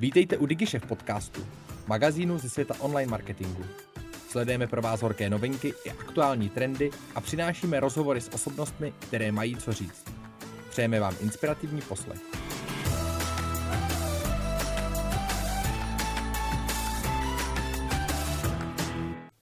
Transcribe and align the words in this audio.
Vítejte 0.00 0.36
u 0.38 0.46
DigiShef 0.46 0.86
podcastu, 0.86 1.46
magazínu 1.86 2.38
ze 2.38 2.50
světa 2.50 2.74
online 2.80 3.10
marketingu. 3.10 3.64
Sledujeme 4.28 4.66
pro 4.66 4.82
vás 4.82 5.02
horké 5.02 5.30
novinky 5.30 5.74
i 5.84 5.90
aktuální 5.90 6.48
trendy 6.48 6.90
a 7.14 7.20
přinášíme 7.20 7.80
rozhovory 7.80 8.20
s 8.20 8.28
osobnostmi, 8.34 8.92
které 9.00 9.32
mají 9.32 9.56
co 9.56 9.72
říct. 9.72 10.04
Přejeme 10.70 11.00
vám 11.00 11.14
inspirativní 11.20 11.80
poslech. 11.80 12.20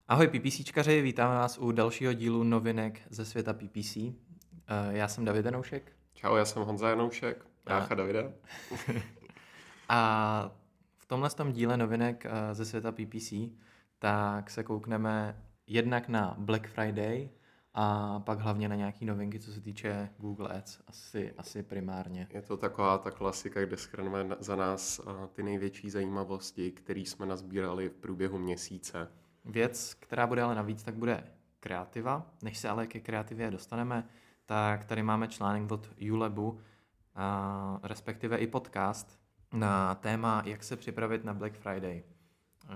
Ahoj 0.09 0.29
PPCčkaři, 0.29 1.03
vítáme 1.03 1.35
vás 1.35 1.59
u 1.59 1.73
dalšího 1.73 2.13
dílu 2.13 2.43
novinek 2.45 3.01
ze 3.11 3.25
světa 3.25 3.53
PPC. 3.53 3.97
Eh, 3.97 4.13
Já 4.91 5.09
jsem 5.09 5.25
David 5.25 5.45
Janoušek. 5.45 5.93
Čau, 6.15 6.37
já 6.37 6.45
jsem 6.45 6.63
Honza 6.63 6.89
Janoušek, 6.89 7.45
brácha 7.65 7.95
Davida. 7.95 8.23
A 9.89 10.51
v 10.97 11.07
tomhle 11.07 11.31
tom 11.31 11.53
díle 11.53 11.77
novinek 11.77 12.27
eh, 12.27 12.55
ze 12.55 12.65
světa 12.65 12.93
PPC 12.93 13.33
tak 13.99 14.51
se 14.51 14.63
koukneme 14.63 15.43
jednak 15.67 16.09
na 16.09 16.35
Black 16.39 16.67
Friday 16.67 17.29
a 17.75 18.21
pak 18.21 18.39
hlavně 18.39 18.69
na 18.69 18.75
nějaké 18.75 19.05
novinky, 19.05 19.41
co 19.41 19.53
se 19.53 19.61
týče 19.61 20.11
Google 20.19 20.49
Ads, 20.49 20.81
asi, 20.87 21.33
asi 21.39 21.63
primárně. 21.63 22.29
Je 22.31 22.43
to 22.43 22.57
taková 22.57 22.99
ta 22.99 23.11
klasika, 23.11 23.65
kde 23.65 23.77
schrneme 23.77 24.37
za 24.41 24.57
nás 24.57 24.99
a, 24.99 25.27
ty 25.27 25.43
největší 25.43 25.91
zajímavosti, 25.91 26.71
které 26.71 27.01
jsme 27.01 27.27
nazbírali 27.27 27.89
v 27.89 27.97
průběhu 27.97 28.39
měsíce. 28.39 29.09
Věc, 29.45 29.95
která 29.95 30.27
bude 30.27 30.43
ale 30.43 30.55
navíc, 30.55 30.83
tak 30.83 30.95
bude 30.95 31.25
kreativa. 31.61 32.31
Než 32.43 32.59
se 32.59 32.69
ale 32.69 32.87
ke 32.87 33.01
kreativě 33.01 33.51
dostaneme, 33.51 34.09
tak 34.47 34.85
tady 34.85 35.03
máme 35.03 35.29
článek 35.29 35.73
od 35.73 35.91
Ulebu, 36.13 36.61
a 37.15 37.81
respektive 37.83 38.37
i 38.37 38.47
podcast 38.47 39.26
na 39.53 39.95
téma, 39.95 40.43
jak 40.47 40.65
se 40.65 40.77
připravit 40.77 41.25
na 41.25 41.35
Black 41.35 41.55
Friday. 41.55 42.03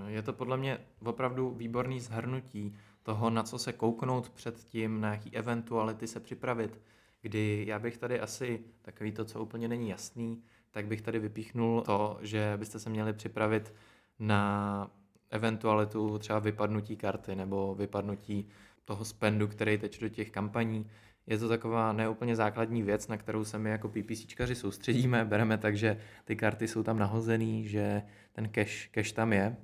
Je 0.06 0.22
to 0.22 0.33
podle 0.33 0.56
mě 0.56 0.78
opravdu 1.05 1.50
výborný 1.50 2.00
zhrnutí 2.00 2.77
toho, 3.03 3.31
na 3.31 3.42
co 3.42 3.58
se 3.58 3.72
kouknout 3.72 4.31
předtím, 4.31 5.00
na 5.00 5.11
jaký 5.11 5.36
eventuality 5.36 6.06
se 6.06 6.20
připravit, 6.20 6.80
kdy 7.22 7.64
já 7.69 7.78
bych 7.78 7.98
tady 7.98 8.20
asi, 8.20 8.64
takový 8.83 9.12
to, 9.12 9.25
co 9.25 9.42
úplně 9.42 9.69
není 9.69 9.89
jasný, 9.89 10.42
tak 10.70 10.86
bych 10.86 11.03
tady 11.03 11.19
vypíchnul 11.19 11.83
to, 11.83 12.19
že 12.20 12.55
byste 12.56 12.78
se 12.78 12.91
měli 12.91 13.12
připravit 13.12 13.75
na 14.19 14.91
eventualitu 15.30 16.19
třeba 16.19 16.39
vypadnutí 16.39 16.97
karty 16.97 17.34
nebo 17.34 17.75
vypadnutí 17.75 18.48
toho 18.84 19.05
spendu, 19.05 19.48
který 19.48 19.78
teče 19.78 20.00
do 20.00 20.08
těch 20.08 20.30
kampaní. 20.30 20.91
Je 21.31 21.39
to 21.39 21.48
taková 21.48 21.92
neúplně 21.92 22.36
základní 22.36 22.83
věc, 22.83 23.09
na 23.09 23.17
kterou 23.17 23.45
se 23.45 23.59
my 23.59 23.70
jako 23.70 23.89
PPCčkaři 23.89 24.55
soustředíme, 24.55 25.25
bereme 25.25 25.59
tak, 25.59 25.77
že 25.77 25.98
ty 26.25 26.36
karty 26.36 26.69
jsou 26.69 26.83
tam 26.83 26.98
nahozený, 26.98 27.69
že 27.69 28.03
ten 28.33 28.48
cash, 28.48 28.89
cash 28.91 29.12
tam 29.12 29.33
je. 29.33 29.56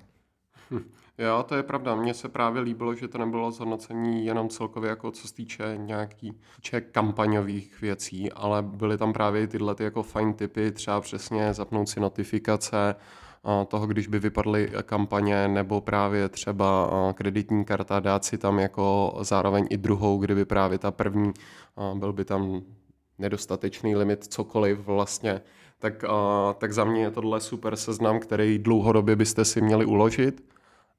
Hm. 0.71 0.91
Jo, 1.19 1.45
to 1.49 1.55
je 1.55 1.63
pravda. 1.63 1.95
Mně 1.95 2.15
se 2.15 2.29
právě 2.29 2.63
líbilo, 2.63 2.95
že 2.95 3.09
to 3.09 3.19
nebylo 3.19 3.51
zhodnocení 3.51 4.27
jenom 4.27 4.49
celkově 4.49 4.91
jako 4.91 5.11
co 5.11 5.29
se 5.29 5.35
týče 5.35 5.77
nějaký 5.77 6.33
týče 6.57 6.81
kampaňových 6.81 7.81
věcí, 7.81 8.33
ale 8.33 8.63
byly 8.63 8.99
tam 8.99 9.13
právě 9.13 9.47
tyhle 9.47 9.75
ty 9.75 9.85
jako 9.85 10.03
fajn 10.03 10.35
typy, 10.35 10.73
třeba 10.73 11.01
přesně 11.01 11.55
zapnout 11.55 11.89
si 11.89 12.01
notifikace, 12.01 12.95
toho, 13.69 13.87
když 13.87 14.07
by 14.07 14.19
vypadly 14.19 14.73
kampaně, 14.83 15.49
nebo 15.49 15.81
právě 15.81 16.29
třeba 16.29 16.91
kreditní 17.15 17.65
karta, 17.65 18.01
dát 18.01 18.25
si 18.25 18.39
tam 18.39 18.59
jako 18.59 19.17
zároveň 19.21 19.67
i 19.71 19.77
druhou, 19.77 20.19
kdyby 20.19 20.45
právě 20.45 20.79
ta 20.79 20.91
první, 20.91 21.33
byl 21.95 22.13
by 22.13 22.25
tam 22.25 22.63
nedostatečný 23.19 23.97
limit, 23.97 24.25
cokoliv 24.25 24.79
vlastně, 24.79 25.41
tak, 25.79 26.05
tak 26.59 26.73
za 26.73 26.85
mě 26.85 27.03
je 27.03 27.11
tohle 27.11 27.41
super 27.41 27.77
seznam, 27.77 28.21
který 28.21 28.59
dlouhodobě 28.59 29.17
byste 29.17 29.45
si 29.45 29.61
měli 29.61 29.85
uložit 29.85 30.45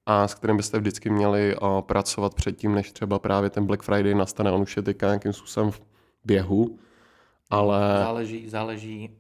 a 0.06 0.28
s 0.28 0.34
kterým 0.34 0.58
byste 0.58 0.80
vždycky 0.80 1.10
měli 1.10 1.56
pracovat 1.82 2.34
předtím, 2.34 2.76
než 2.76 2.92
třeba 2.92 3.20
právě 3.20 3.50
ten 3.50 3.66
Black 3.66 3.84
Friday 3.84 4.16
nastane. 4.16 4.52
On 4.52 4.62
už 4.62 4.78
je 4.78 4.84
teďka 4.84 5.06
nějakým 5.06 5.34
způsobem 5.34 5.72
v 5.72 5.82
běhu, 6.26 6.78
ale... 7.50 7.80
Záleží, 8.04 8.50
záleží 8.50 9.18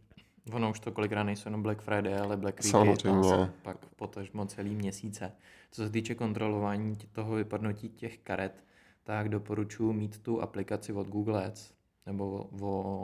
Ono 0.52 0.70
už 0.70 0.80
to 0.80 0.92
kolikrát 0.92 1.24
nejsou 1.24 1.48
jenom 1.48 1.64
Black 1.64 1.82
Friday, 1.82 2.20
ale 2.20 2.38
Black 2.38 2.64
Week 2.64 2.72
Samozřejmě. 2.72 3.34
a 3.34 3.50
pak 3.62 3.86
potažmo 3.86 4.46
celý 4.46 4.76
měsíce. 4.76 5.32
Co 5.72 5.84
se 5.84 5.90
týče 5.90 6.16
kontrolování 6.16 6.96
toho 7.12 7.36
vypadnutí 7.36 7.90
těch 7.90 8.18
karet, 8.18 8.64
tak 9.04 9.30
doporučuji 9.30 9.94
mít 9.94 10.20
tu 10.20 10.42
aplikaci 10.42 10.94
od 10.94 11.08
Google 11.08 11.46
Ads 11.46 11.74
nebo 12.06 12.50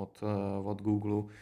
od, 0.02 0.24
od 0.64 0.82
Google, 0.82 1.34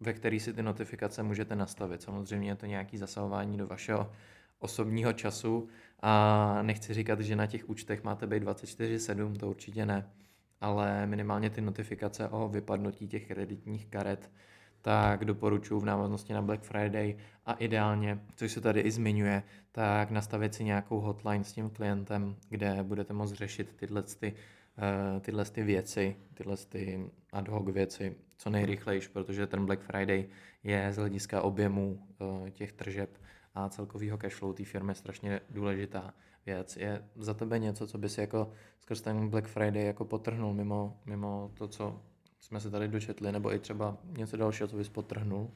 ve 0.00 0.12
který 0.12 0.40
si 0.40 0.52
ty 0.52 0.62
notifikace 0.62 1.22
můžete 1.22 1.56
nastavit. 1.56 2.02
Samozřejmě 2.02 2.50
je 2.50 2.54
to 2.54 2.66
nějaké 2.66 2.98
zasahování 2.98 3.56
do 3.56 3.66
vašeho 3.66 4.10
osobního 4.58 5.12
času 5.12 5.68
a 6.00 6.62
nechci 6.62 6.94
říkat, 6.94 7.20
že 7.20 7.36
na 7.36 7.46
těch 7.46 7.68
účtech 7.68 8.04
máte 8.04 8.26
být 8.26 8.42
24-7, 8.42 9.36
to 9.36 9.50
určitě 9.50 9.86
ne, 9.86 10.10
ale 10.60 11.06
minimálně 11.06 11.50
ty 11.50 11.60
notifikace 11.60 12.28
o 12.28 12.48
vypadnutí 12.48 13.08
těch 13.08 13.26
kreditních 13.26 13.86
karet 13.86 14.30
tak 14.84 15.24
doporučuji 15.24 15.80
v 15.80 15.84
návaznosti 15.84 16.32
na 16.32 16.42
Black 16.42 16.62
Friday 16.62 17.16
a 17.46 17.52
ideálně, 17.52 18.20
což 18.36 18.52
se 18.52 18.60
tady 18.60 18.80
i 18.80 18.90
zmiňuje, 18.90 19.42
tak 19.72 20.10
nastavit 20.10 20.54
si 20.54 20.64
nějakou 20.64 21.00
hotline 21.00 21.44
s 21.44 21.52
tím 21.52 21.70
klientem, 21.70 22.36
kde 22.48 22.82
budete 22.82 23.12
moct 23.12 23.32
řešit 23.32 23.76
tyhle, 23.76 24.02
ty, 24.02 24.32
uh, 24.32 25.20
tyhle 25.20 25.44
ty 25.44 25.62
věci, 25.62 26.16
tyhle 26.34 26.56
ty 26.56 27.10
ad 27.32 27.48
hoc 27.48 27.68
věci 27.68 28.16
co 28.36 28.50
nejrychlejší, 28.50 29.08
protože 29.08 29.46
ten 29.46 29.66
Black 29.66 29.80
Friday 29.80 30.24
je 30.64 30.92
z 30.92 30.96
hlediska 30.96 31.42
objemu 31.42 32.06
uh, 32.18 32.48
těch 32.48 32.72
tržeb 32.72 33.10
a 33.54 33.68
celkového 33.68 34.18
cashflow 34.18 34.54
té 34.54 34.64
firmy 34.64 34.94
strašně 34.94 35.40
důležitá 35.50 36.14
věc. 36.46 36.76
Je 36.76 37.04
za 37.16 37.34
tebe 37.34 37.58
něco, 37.58 37.86
co 37.86 37.98
by 37.98 38.08
si 38.08 38.20
jako 38.20 38.50
skrz 38.80 39.00
ten 39.00 39.28
Black 39.28 39.46
Friday 39.46 39.84
jako 39.84 40.04
potrhnul 40.04 40.54
mimo, 40.54 41.00
mimo 41.06 41.50
to, 41.54 41.68
co 41.68 42.00
jsme 42.44 42.60
se 42.60 42.70
tady 42.70 42.88
dočetli, 42.88 43.32
nebo 43.32 43.54
i 43.54 43.58
třeba 43.58 43.96
něco 44.18 44.36
dalšího, 44.36 44.68
co 44.68 44.76
bys 44.76 44.88
potrhnul? 44.88 45.50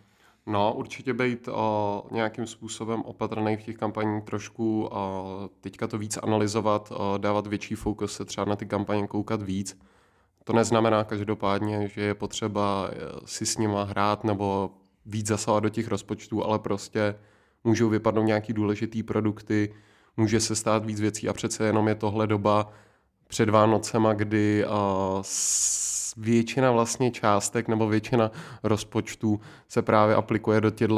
No, 0.47 0.75
určitě 0.75 1.15
být 1.15 1.49
o, 1.49 2.05
nějakým 2.11 2.47
způsobem 2.47 3.03
opatrný 3.03 3.57
v 3.57 3.63
těch 3.63 3.77
kampaních 3.77 4.25
trošku, 4.25 4.89
o, 4.91 5.51
teďka 5.61 5.87
to 5.87 5.99
víc 5.99 6.17
analyzovat, 6.17 6.93
o, 6.97 7.19
dávat 7.19 7.47
větší 7.47 7.75
fokus 7.75 8.13
se 8.13 8.25
třeba 8.25 8.45
na 8.45 8.57
ty 8.57 8.67
kampaně 8.67 9.07
koukat 9.07 9.43
víc. 9.43 9.79
To 10.45 10.53
neznamená 10.53 11.05
každopádně, 11.05 11.89
že 11.89 12.01
je 12.01 12.15
potřeba 12.15 12.91
si 13.25 13.47
s 13.47 13.59
nima 13.59 13.85
hrát 13.85 14.25
nebo 14.25 14.71
víc 15.07 15.27
zasahovat 15.27 15.61
do 15.61 15.69
těch 15.69 15.89
rozpočtů, 15.89 16.45
ale 16.45 16.59
prostě 16.59 17.15
můžou 17.65 17.89
vypadnout 17.89 18.25
nějaký 18.25 18.53
důležitý 18.53 19.03
produkty, 19.03 19.75
může 20.17 20.41
se 20.41 20.57
stát 20.57 20.85
víc 20.85 21.01
věcí 21.01 21.29
a 21.29 21.33
přece 21.33 21.65
jenom 21.65 21.89
je 21.89 21.95
tohle 21.95 22.27
doba 22.27 22.73
před 23.27 23.49
Vánocema, 23.49 24.15
kdy 24.15 24.65
uh, 24.67 25.23
většina 26.19 26.73
vlastně 26.73 27.11
částek 27.11 27.69
nebo 27.69 27.89
většina 27.89 28.31
rozpočtů 28.63 29.41
se 29.69 29.83
právě 29.83 30.15
aplikuje 30.15 30.61
do 30.61 30.71
těchto, 30.71 30.95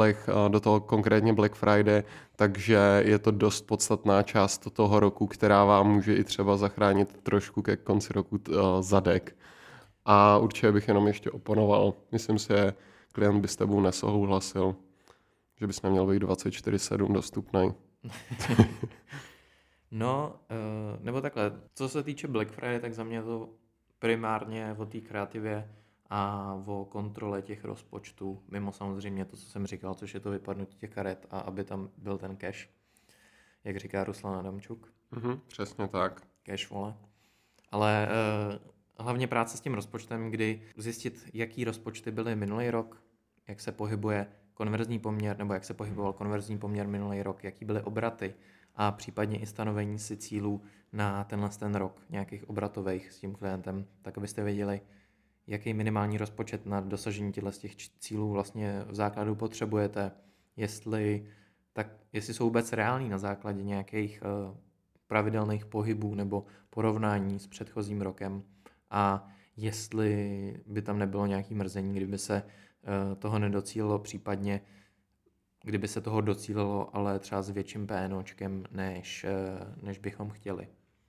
do 0.47 0.59
toho 0.59 0.79
konkrétně 0.79 1.33
Black 1.33 1.55
Friday, 1.55 2.03
takže 2.35 3.03
je 3.05 3.19
to 3.19 3.31
dost 3.31 3.61
podstatná 3.61 4.23
část 4.23 4.67
toho 4.73 4.99
roku, 4.99 5.27
která 5.27 5.65
vám 5.65 5.91
může 5.91 6.15
i 6.15 6.23
třeba 6.23 6.57
zachránit 6.57 7.19
trošku 7.23 7.61
ke 7.61 7.77
konci 7.77 8.13
roku 8.13 8.39
zadek. 8.79 9.35
A 10.05 10.37
určitě 10.37 10.71
bych 10.71 10.87
jenom 10.87 11.07
ještě 11.07 11.31
oponoval. 11.31 11.93
Myslím 12.11 12.39
si, 12.39 12.47
že 12.47 12.73
klient 13.11 13.41
by 13.41 13.47
s 13.47 13.55
tebou 13.55 13.81
nesouhlasil, 13.81 14.75
že 15.59 15.67
bys 15.67 15.81
neměl 15.81 16.07
být 16.07 16.23
24-7 16.23 17.13
dostupný. 17.13 17.73
no, 19.91 20.33
nebo 20.99 21.21
takhle, 21.21 21.51
co 21.73 21.89
se 21.89 22.03
týče 22.03 22.27
Black 22.27 22.51
Friday, 22.51 22.79
tak 22.79 22.93
za 22.93 23.03
mě 23.03 23.23
to 23.23 23.49
primárně 24.01 24.75
o 24.77 24.85
té 24.85 24.99
kreativě 25.01 25.71
a 26.09 26.53
o 26.65 26.85
kontrole 26.85 27.41
těch 27.41 27.63
rozpočtů, 27.63 28.43
mimo 28.51 28.71
samozřejmě 28.71 29.25
to, 29.25 29.37
co 29.37 29.45
jsem 29.45 29.67
říkal, 29.67 29.93
což 29.93 30.13
je 30.13 30.19
to 30.19 30.31
vypadnutí 30.31 30.77
těch 30.77 30.89
karet 30.89 31.25
a 31.31 31.39
aby 31.39 31.63
tam 31.63 31.89
byl 31.97 32.17
ten 32.17 32.35
cash, 32.35 32.69
jak 33.63 33.77
říká 33.77 34.03
Ruslan 34.03 34.35
Adamčuk. 34.35 34.93
Mm-hmm, 35.13 35.39
přesně 35.47 35.87
tak. 35.87 36.21
Cash 36.43 36.69
vole. 36.69 36.93
Ale 37.71 38.07
uh, 38.09 39.05
hlavně 39.05 39.27
práce 39.27 39.57
s 39.57 39.61
tím 39.61 39.73
rozpočtem, 39.73 40.31
kdy 40.31 40.61
zjistit, 40.77 41.29
jaký 41.33 41.63
rozpočty 41.63 42.11
byly 42.11 42.35
minulý 42.35 42.69
rok, 42.69 43.03
jak 43.47 43.61
se 43.61 43.71
pohybuje 43.71 44.27
konverzní 44.53 44.99
poměr, 44.99 45.37
nebo 45.37 45.53
jak 45.53 45.63
se 45.63 45.73
pohyboval 45.73 46.13
konverzní 46.13 46.57
poměr 46.57 46.87
minulý 46.87 47.23
rok, 47.23 47.43
jaký 47.43 47.65
byly 47.65 47.81
obraty, 47.81 48.33
a 48.75 48.91
případně 48.91 49.39
i 49.39 49.45
stanovení 49.45 49.99
si 49.99 50.17
cílů 50.17 50.61
na 50.93 51.23
tenhle 51.23 51.49
ten 51.49 51.75
rok, 51.75 52.01
nějakých 52.09 52.49
obratových 52.49 53.11
s 53.11 53.19
tím 53.19 53.33
klientem, 53.33 53.85
tak 54.01 54.17
abyste 54.17 54.43
věděli, 54.43 54.81
jaký 55.47 55.73
minimální 55.73 56.17
rozpočet 56.17 56.65
na 56.65 56.81
dosažení 56.81 57.31
těchto 57.31 57.51
těch 57.51 57.75
cílů 57.75 58.31
vlastně 58.31 58.83
v 58.87 58.95
základu 58.95 59.35
potřebujete, 59.35 60.11
jestli, 60.55 61.27
tak, 61.73 61.87
jestli 62.13 62.33
jsou 62.33 62.43
vůbec 62.43 62.73
reální 62.73 63.09
na 63.09 63.17
základě 63.17 63.63
nějakých 63.63 64.23
uh, 64.49 64.57
pravidelných 65.07 65.65
pohybů 65.65 66.15
nebo 66.15 66.45
porovnání 66.69 67.39
s 67.39 67.47
předchozím 67.47 68.01
rokem 68.01 68.43
a 68.89 69.27
jestli 69.57 70.63
by 70.65 70.81
tam 70.81 70.99
nebylo 70.99 71.25
nějaký 71.25 71.53
mrzení, 71.53 71.95
kdyby 71.95 72.17
se 72.17 72.43
uh, 72.43 73.15
toho 73.15 73.39
nedocílilo, 73.39 73.99
případně 73.99 74.61
kdyby 75.63 75.87
se 75.87 76.01
toho 76.01 76.21
docílilo, 76.21 76.95
ale 76.95 77.19
třeba 77.19 77.41
s 77.41 77.49
větším 77.49 77.87
PNOčkem, 77.87 78.63
než, 78.71 79.25
než 79.81 79.97
bychom 79.97 80.29
chtěli. 80.29 80.67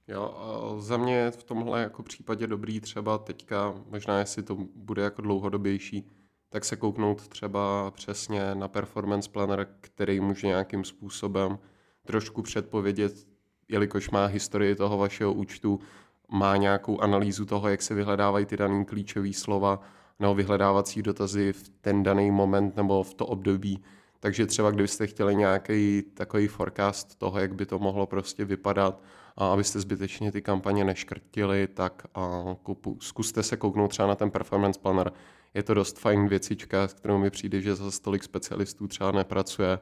Jo, 0.09 0.35
za 0.79 0.97
mě 0.97 1.15
je 1.15 1.31
v 1.31 1.45
tomhle 1.45 1.83
jako 1.83 2.03
případě 2.03 2.47
dobrý 2.47 2.81
třeba 2.81 3.19
teďka, 3.19 3.75
možná 3.91 4.19
jestli 4.19 4.43
to 4.43 4.57
bude 4.75 5.03
jako 5.03 5.23
dlouhodobější, 5.23 6.07
tak 6.49 6.65
se 6.65 6.77
kouknout 6.77 7.29
třeba 7.29 7.91
přesně 7.91 8.55
na 8.55 8.69
performance 8.69 9.31
planner, 9.31 9.69
který 9.81 10.21
může 10.21 10.47
nějakým 10.47 10.85
způsobem 10.85 11.59
trošku 12.05 12.43
předpovědět, 12.43 13.27
jelikož 13.69 14.11
má 14.11 14.27
historii 14.27 14.75
toho 14.75 14.99
vašeho 14.99 15.33
účtu, 15.33 15.81
má 16.29 16.57
nějakou 16.57 17.01
analýzu 17.01 17.47
toho, 17.47 17.69
jak 17.69 17.83
se 17.83 17.95
vyhledávají 17.95 18.47
ty 18.47 18.57
dané 18.57 18.85
klíčové 18.85 19.33
slova 19.33 19.81
nebo 20.21 20.35
vyhledávací 20.35 21.03
dotazy 21.03 21.53
v 21.53 21.69
ten 21.69 22.03
daný 22.03 22.31
moment 22.31 22.77
nebo 22.77 23.03
v 23.03 23.15
to 23.15 23.27
období. 23.27 23.83
Takže 24.23 24.47
třeba 24.47 24.71
kdybyste 24.71 25.07
chtěli 25.07 25.37
nějaký 25.37 26.03
takový 26.03 26.49
forecast 26.49 27.19
toho, 27.19 27.39
jak 27.39 27.55
by 27.55 27.67
to 27.67 27.79
mohlo 27.79 28.07
prostě 28.07 28.45
vypadat, 28.45 29.03
a 29.37 29.53
abyste 29.53 29.81
zbytečně 29.81 30.33
ty 30.33 30.43
kampaně 30.43 30.85
neškrtili, 30.85 31.69
tak 31.69 32.07
a 32.15 32.43
kupu, 32.63 32.99
zkuste 33.01 33.43
se 33.43 33.57
kouknout 33.57 33.91
třeba 33.91 34.09
na 34.09 34.15
ten 34.15 34.31
performance 34.31 34.81
planner. 34.81 35.13
Je 35.55 35.63
to 35.63 35.75
dost 35.75 35.99
fajn 35.99 36.29
věcička, 36.29 36.89
s 36.89 36.95
kterou 36.95 37.19
mi 37.19 37.31
přijde, 37.31 37.61
že 37.61 37.75
za 37.75 37.91
tolik 38.03 38.23
specialistů 38.23 38.89
třeba 38.89 39.13
nepracuje 39.13 39.79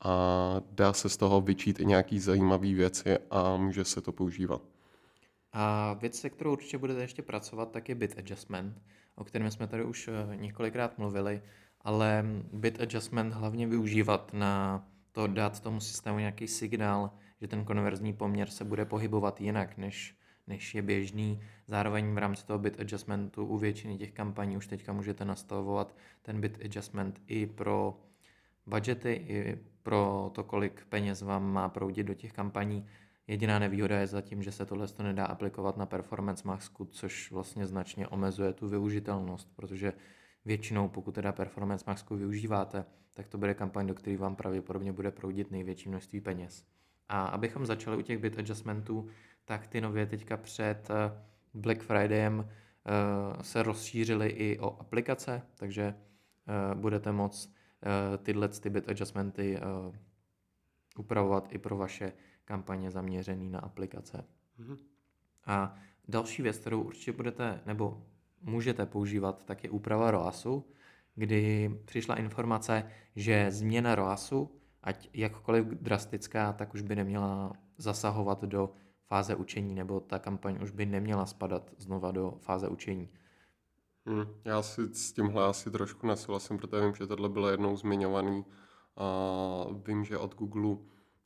a 0.00 0.14
dá 0.70 0.92
se 0.92 1.08
z 1.08 1.16
toho 1.16 1.40
vyčít 1.40 1.80
i 1.80 1.86
nějaký 1.86 2.18
zajímavé 2.18 2.74
věci 2.74 3.18
a 3.30 3.56
může 3.56 3.84
se 3.84 4.00
to 4.00 4.12
používat. 4.12 4.62
A 5.52 5.92
věc, 5.92 6.20
se 6.20 6.30
kterou 6.30 6.52
určitě 6.52 6.78
budete 6.78 7.00
ještě 7.00 7.22
pracovat, 7.22 7.70
tak 7.70 7.88
je 7.88 7.94
bit 7.94 8.18
adjustment, 8.18 8.82
o 9.14 9.24
kterém 9.24 9.50
jsme 9.50 9.66
tady 9.66 9.84
už 9.84 10.08
eh, 10.08 10.36
několikrát 10.36 10.98
mluvili, 10.98 11.42
ale 11.80 12.24
bit 12.52 12.80
adjustment 12.80 13.32
hlavně 13.32 13.66
využívat 13.66 14.32
na 14.32 14.84
to 15.12 15.26
dát 15.26 15.60
tomu 15.60 15.80
systému 15.80 16.18
nějaký 16.18 16.48
signál, 16.48 17.10
že 17.40 17.48
ten 17.48 17.64
konverzní 17.64 18.12
poměr 18.12 18.50
se 18.50 18.64
bude 18.64 18.84
pohybovat 18.84 19.40
jinak, 19.40 19.78
než, 19.78 20.16
než 20.46 20.74
je 20.74 20.82
běžný. 20.82 21.40
Zároveň 21.66 22.14
v 22.14 22.18
rámci 22.18 22.46
toho 22.46 22.58
bit 22.58 22.80
adjustmentu 22.80 23.46
u 23.46 23.58
většiny 23.58 23.98
těch 23.98 24.12
kampaní 24.12 24.56
už 24.56 24.66
teďka 24.66 24.92
můžete 24.92 25.24
nastavovat 25.24 25.96
ten 26.22 26.40
bit 26.40 26.58
adjustment 26.64 27.20
i 27.26 27.46
pro 27.46 28.00
budgety, 28.66 29.12
i 29.12 29.58
pro 29.82 30.30
to, 30.34 30.44
kolik 30.44 30.86
peněz 30.88 31.22
vám 31.22 31.52
má 31.52 31.68
proudit 31.68 32.06
do 32.06 32.14
těch 32.14 32.32
kampaní. 32.32 32.86
Jediná 33.26 33.58
nevýhoda 33.58 33.98
je 33.98 34.06
zatím, 34.06 34.42
že 34.42 34.52
se 34.52 34.66
tohle 34.66 34.88
to 34.88 35.02
nedá 35.02 35.26
aplikovat 35.26 35.76
na 35.76 35.86
Performance 35.86 36.48
Maxku, 36.48 36.84
což 36.84 37.32
vlastně 37.32 37.66
značně 37.66 38.08
omezuje 38.08 38.52
tu 38.52 38.68
využitelnost, 38.68 39.48
protože 39.56 39.92
většinou, 40.44 40.88
pokud 40.88 41.14
teda 41.14 41.32
Performance 41.32 41.84
Maxku 41.86 42.16
využíváte, 42.16 42.84
tak 43.14 43.28
to 43.28 43.38
bude 43.38 43.54
kampaň, 43.54 43.86
do 43.86 43.94
které 43.94 44.16
vám 44.16 44.36
pravděpodobně 44.36 44.92
bude 44.92 45.10
proudit 45.10 45.50
největší 45.50 45.88
množství 45.88 46.20
peněz. 46.20 46.66
A 47.08 47.26
abychom 47.26 47.66
začali 47.66 47.96
u 47.96 48.02
těch 48.02 48.18
bit 48.18 48.38
adjustmentů, 48.38 49.08
tak 49.44 49.66
ty 49.66 49.80
nově 49.80 50.06
teďka 50.06 50.36
před 50.36 50.90
eh, 50.90 51.22
Black 51.54 51.82
Fridayem 51.82 52.48
eh, 52.48 53.42
se 53.42 53.62
rozšířily 53.62 54.28
i 54.28 54.58
o 54.58 54.80
aplikace, 54.80 55.42
takže 55.56 55.82
eh, 55.84 56.74
budete 56.74 57.12
moct 57.12 57.54
tyhle 58.22 58.48
ty 58.48 58.70
bit 58.70 58.88
adjustmenty 58.88 59.58
upravovat 60.98 61.48
i 61.52 61.58
pro 61.58 61.76
vaše 61.76 62.12
kampaně 62.44 62.90
zaměřené 62.90 63.50
na 63.50 63.58
aplikace. 63.58 64.24
Mm-hmm. 64.58 64.78
A 65.46 65.74
další 66.08 66.42
věc, 66.42 66.58
kterou 66.58 66.82
určitě 66.82 67.12
budete 67.12 67.60
nebo 67.66 68.06
můžete 68.40 68.86
používat, 68.86 69.44
tak 69.44 69.64
je 69.64 69.70
úprava 69.70 70.10
ROASu, 70.10 70.64
kdy 71.14 71.70
přišla 71.84 72.14
informace, 72.14 72.90
že 73.16 73.50
změna 73.50 73.94
ROASu, 73.94 74.50
ať 74.82 75.08
jakkoliv 75.12 75.66
drastická, 75.66 76.52
tak 76.52 76.74
už 76.74 76.82
by 76.82 76.96
neměla 76.96 77.52
zasahovat 77.78 78.44
do 78.44 78.70
fáze 79.06 79.34
učení, 79.34 79.74
nebo 79.74 80.00
ta 80.00 80.18
kampaň 80.18 80.58
už 80.62 80.70
by 80.70 80.86
neměla 80.86 81.26
spadat 81.26 81.70
znova 81.78 82.10
do 82.10 82.34
fáze 82.40 82.68
učení. 82.68 83.08
Hmm, 84.06 84.26
já 84.44 84.62
si 84.62 84.82
s 84.94 85.12
tímhle 85.12 85.44
asi 85.44 85.70
trošku 85.70 86.06
nesouhlasím, 86.06 86.58
protože 86.58 86.82
vím, 86.82 86.94
že 86.94 87.06
tohle 87.06 87.28
bylo 87.28 87.48
jednou 87.48 87.76
zmiňovaný 87.76 88.44
a 88.96 89.06
vím, 89.86 90.04
že 90.04 90.18
od 90.18 90.34
Google 90.34 90.76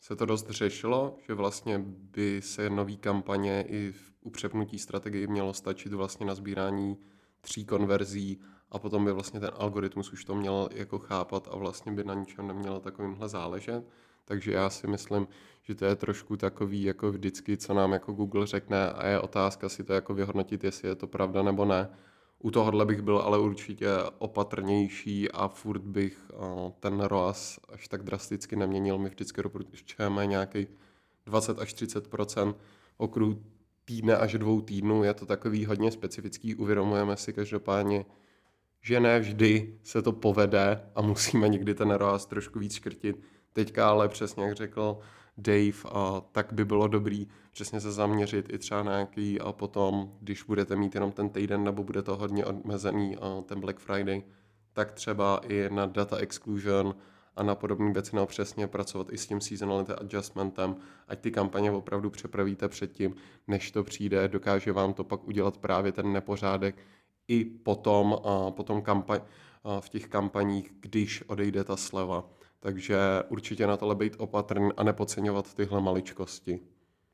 se 0.04 0.16
to 0.16 0.26
dost 0.26 0.50
řešilo, 0.50 1.16
že 1.26 1.34
vlastně 1.34 1.78
by 1.86 2.42
se 2.42 2.70
nový 2.70 2.96
kampaně 2.96 3.64
i 3.68 3.92
v 3.92 4.12
upřepnutí 4.20 4.78
strategii 4.78 5.26
mělo 5.26 5.54
stačit 5.54 5.92
vlastně 5.92 6.26
na 6.26 6.34
sbírání 6.34 6.96
tří 7.40 7.64
konverzí 7.64 8.40
a 8.70 8.78
potom 8.78 9.04
by 9.04 9.12
vlastně 9.12 9.40
ten 9.40 9.50
algoritmus 9.54 10.12
už 10.12 10.24
to 10.24 10.34
měl 10.34 10.68
jako 10.72 10.98
chápat 10.98 11.48
a 11.50 11.56
vlastně 11.56 11.92
by 11.92 12.04
na 12.04 12.14
ničem 12.14 12.46
nemělo 12.46 12.80
takovýmhle 12.80 13.28
záležet. 13.28 13.84
Takže 14.24 14.52
já 14.52 14.70
si 14.70 14.86
myslím, 14.86 15.28
že 15.62 15.74
to 15.74 15.84
je 15.84 15.96
trošku 15.96 16.36
takový 16.36 16.82
jako 16.82 17.12
vždycky, 17.12 17.56
co 17.56 17.74
nám 17.74 17.92
jako 17.92 18.12
Google 18.12 18.46
řekne 18.46 18.90
a 18.90 19.06
je 19.06 19.20
otázka 19.20 19.68
si 19.68 19.84
to 19.84 19.92
jako 19.92 20.14
vyhodnotit, 20.14 20.64
jestli 20.64 20.88
je 20.88 20.94
to 20.94 21.06
pravda 21.06 21.42
nebo 21.42 21.64
ne. 21.64 21.88
U 22.44 22.50
tohohle 22.50 22.86
bych 22.86 23.02
byl 23.02 23.18
ale 23.18 23.38
určitě 23.38 23.88
opatrnější 24.18 25.30
a 25.30 25.48
furt 25.48 25.82
bych 25.82 26.18
ten 26.80 27.00
ROAS 27.00 27.60
až 27.68 27.88
tak 27.88 28.02
drasticky 28.02 28.56
neměnil. 28.56 28.98
My 28.98 29.08
vždycky 29.08 29.42
doporučujeme 29.42 30.26
nějaký 30.26 30.66
20 31.26 31.58
až 31.58 31.74
30% 31.74 32.54
okruh 32.96 33.36
týdne 33.84 34.16
až 34.16 34.32
dvou 34.32 34.60
týdnů. 34.60 35.04
Je 35.04 35.14
to 35.14 35.26
takový 35.26 35.66
hodně 35.66 35.90
specifický. 35.90 36.54
Uvědomujeme 36.54 37.16
si 37.16 37.32
každopádně, 37.32 38.04
že 38.82 39.00
ne 39.00 39.20
vždy 39.20 39.78
se 39.82 40.02
to 40.02 40.12
povede 40.12 40.80
a 40.94 41.02
musíme 41.02 41.48
někdy 41.48 41.74
ten 41.74 41.90
ROAS 41.90 42.26
trošku 42.26 42.58
víc 42.58 42.74
škrtit. 42.74 43.20
Teďka 43.52 43.88
ale 43.88 44.08
přesně 44.08 44.44
jak 44.44 44.56
řekl 44.56 44.98
Dave, 45.36 45.84
a 45.92 46.22
tak 46.32 46.52
by 46.52 46.64
bylo 46.64 46.88
dobrý 46.88 47.28
přesně 47.50 47.80
se 47.80 47.92
zaměřit 47.92 48.52
i 48.52 48.58
třeba 48.58 48.82
na 48.82 48.92
nějaký 48.92 49.40
a 49.40 49.52
potom, 49.52 50.12
když 50.20 50.42
budete 50.42 50.76
mít 50.76 50.94
jenom 50.94 51.12
ten 51.12 51.28
týden 51.28 51.64
nebo 51.64 51.84
bude 51.84 52.02
to 52.02 52.16
hodně 52.16 52.44
odmezený 52.44 53.16
a 53.16 53.42
ten 53.46 53.60
Black 53.60 53.78
Friday, 53.78 54.22
tak 54.72 54.92
třeba 54.92 55.40
i 55.48 55.68
na 55.70 55.86
data 55.86 56.16
exclusion 56.16 56.94
a 57.36 57.42
na 57.42 57.54
podobné 57.54 57.92
věci 57.92 58.16
nebo 58.16 58.26
přesně 58.26 58.66
pracovat 58.66 59.12
i 59.12 59.18
s 59.18 59.26
tím 59.26 59.40
seasonality 59.40 59.92
adjustmentem, 59.92 60.76
ať 61.08 61.20
ty 61.20 61.30
kampaně 61.30 61.70
opravdu 61.70 62.10
přepravíte 62.10 62.68
předtím, 62.68 63.14
než 63.48 63.70
to 63.70 63.84
přijde, 63.84 64.28
dokáže 64.28 64.72
vám 64.72 64.94
to 64.94 65.04
pak 65.04 65.24
udělat 65.24 65.58
právě 65.58 65.92
ten 65.92 66.12
nepořádek 66.12 66.76
i 67.28 67.44
potom, 67.44 68.18
a 68.24 68.50
potom 68.50 68.82
kampaň, 68.82 69.20
v 69.80 69.88
těch 69.88 70.08
kampaních, 70.08 70.72
když 70.80 71.22
odejde 71.26 71.64
ta 71.64 71.76
sleva. 71.76 72.30
Takže 72.64 72.98
určitě 73.28 73.66
na 73.66 73.76
tohle 73.76 73.94
být 73.94 74.16
opatrný 74.18 74.70
a 74.76 74.82
nepodceňovat 74.82 75.54
tyhle 75.54 75.80
maličkosti. 75.80 76.60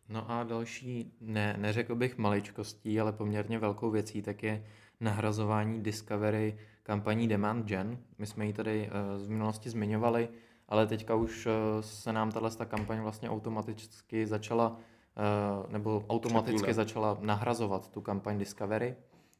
No 0.08 0.30
a 0.30 0.44
další, 0.44 1.12
ne, 1.20 1.56
neřekl 1.58 1.94
bych 1.94 2.18
maličkostí, 2.18 3.00
ale 3.00 3.12
poměrně 3.12 3.58
velkou 3.58 3.90
věcí, 3.90 4.22
tak 4.22 4.42
je 4.42 4.64
nahrazování 5.00 5.82
Discovery 5.82 6.58
kampaní 6.82 7.28
Demand 7.28 7.66
Gen. 7.66 7.98
My 8.18 8.26
jsme 8.26 8.46
ji 8.46 8.52
tady 8.52 8.90
uh, 8.90 9.26
v 9.26 9.30
minulosti 9.30 9.70
zmiňovali, 9.70 10.28
ale 10.68 10.86
teďka 10.86 11.14
už 11.14 11.46
uh, 11.46 11.52
se 11.80 12.12
nám 12.12 12.32
tahle 12.32 12.50
kampaň 12.68 13.00
vlastně 13.00 13.30
automaticky 13.30 14.26
začala, 14.26 14.68
uh, 14.70 15.72
nebo 15.72 16.04
automaticky 16.08 16.56
Přepíne. 16.56 16.74
začala 16.74 17.18
nahrazovat 17.20 17.90
tu 17.90 18.00
kampaň 18.00 18.38
Discovery. 18.38 18.96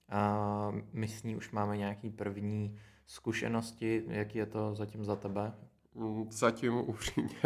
A 0.08 0.72
my 0.92 1.08
s 1.08 1.22
ní 1.22 1.36
už 1.36 1.50
máme 1.50 1.76
nějaký 1.76 2.10
první 2.10 2.78
zkušenosti, 3.06 4.02
jak 4.08 4.34
je 4.34 4.46
to 4.46 4.74
zatím 4.74 5.04
za 5.04 5.16
tebe? 5.16 5.52
Zatím 6.28 6.75
upřímně 6.75 7.40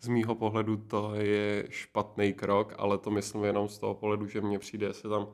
z 0.00 0.08
mýho 0.08 0.34
pohledu 0.34 0.76
to 0.76 1.14
je 1.14 1.66
špatný 1.70 2.32
krok, 2.32 2.74
ale 2.78 2.98
to 2.98 3.10
myslím 3.10 3.44
jenom 3.44 3.68
z 3.68 3.78
toho 3.78 3.94
pohledu, 3.94 4.26
že 4.26 4.40
mně 4.40 4.58
přijde, 4.58 4.92
se 4.92 5.08
tam 5.08 5.28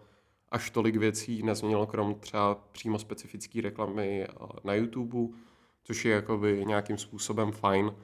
až 0.49 0.71
tolik 0.71 0.97
věcí 0.97 1.43
nezměnilo, 1.43 1.87
krom 1.87 2.15
třeba 2.15 2.55
přímo 2.55 2.99
specifické 2.99 3.61
reklamy 3.61 4.27
na 4.65 4.75
YouTube, 4.75 5.39
což 5.83 6.05
je 6.05 6.15
jakoby 6.15 6.65
nějakým 6.67 6.99
způsobem 6.99 7.53
fajn, 7.53 7.95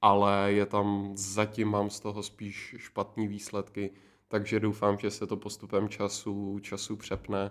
ale 0.00 0.52
je 0.52 0.66
tam, 0.66 1.12
zatím 1.14 1.68
mám 1.68 1.90
z 1.90 2.00
toho 2.00 2.22
spíš 2.22 2.74
špatné 2.78 3.28
výsledky, 3.28 3.90
takže 4.28 4.60
doufám, 4.60 4.98
že 4.98 5.10
se 5.10 5.26
to 5.26 5.36
postupem 5.36 5.88
času, 5.88 6.58
času 6.58 6.96
přepne, 6.96 7.50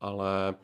ale 0.00 0.54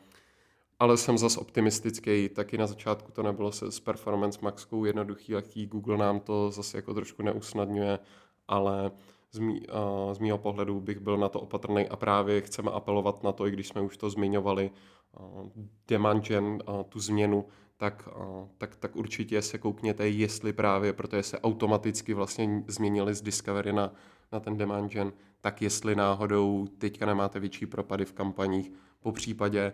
ale 0.79 0.97
jsem 0.97 1.17
zas 1.17 1.37
optimistický, 1.37 2.29
taky 2.29 2.57
na 2.57 2.67
začátku 2.67 3.11
to 3.11 3.23
nebylo 3.23 3.51
se 3.51 3.71
s 3.71 3.79
Performance 3.79 4.39
Maxkou 4.41 4.85
jednoduchý, 4.85 5.35
lehký, 5.35 5.65
Google 5.65 5.97
nám 5.97 6.19
to 6.19 6.51
zase 6.51 6.77
jako 6.77 6.93
trošku 6.93 7.23
neusnadňuje, 7.23 7.99
ale 8.47 8.91
z, 9.31 9.39
mý, 9.39 9.61
uh, 9.67 10.13
z 10.13 10.19
mýho 10.19 10.37
pohledu 10.37 10.81
bych 10.81 10.99
byl 10.99 11.17
na 11.17 11.29
to 11.29 11.39
opatrný 11.41 11.89
a 11.89 11.95
právě 11.95 12.41
chceme 12.41 12.71
apelovat 12.71 13.23
na 13.23 13.31
to, 13.31 13.47
i 13.47 13.51
když 13.51 13.67
jsme 13.67 13.81
už 13.81 13.97
to 13.97 14.09
zmiňovali, 14.09 14.71
uh, 15.19 15.49
demand 15.87 16.27
gen, 16.27 16.45
uh, 16.45 16.83
tu 16.83 16.99
změnu, 16.99 17.45
tak, 17.77 18.09
uh, 18.15 18.47
tak, 18.57 18.75
tak 18.75 18.95
určitě 18.95 19.41
se 19.41 19.57
koukněte, 19.57 20.09
jestli 20.09 20.53
právě, 20.53 20.93
protože 20.93 21.23
se 21.23 21.39
automaticky 21.39 22.13
vlastně 22.13 22.63
změnili 22.67 23.13
z 23.13 23.21
Discovery 23.21 23.73
na, 23.73 23.91
na 24.31 24.39
ten 24.39 24.57
demand 24.57 24.91
gen, 24.91 25.13
tak 25.41 25.61
jestli 25.61 25.95
náhodou 25.95 26.67
teďka 26.77 27.05
nemáte 27.05 27.39
větší 27.39 27.65
propady 27.65 28.05
v 28.05 28.13
kampaních, 28.13 28.71
po 28.99 29.11
případě 29.11 29.73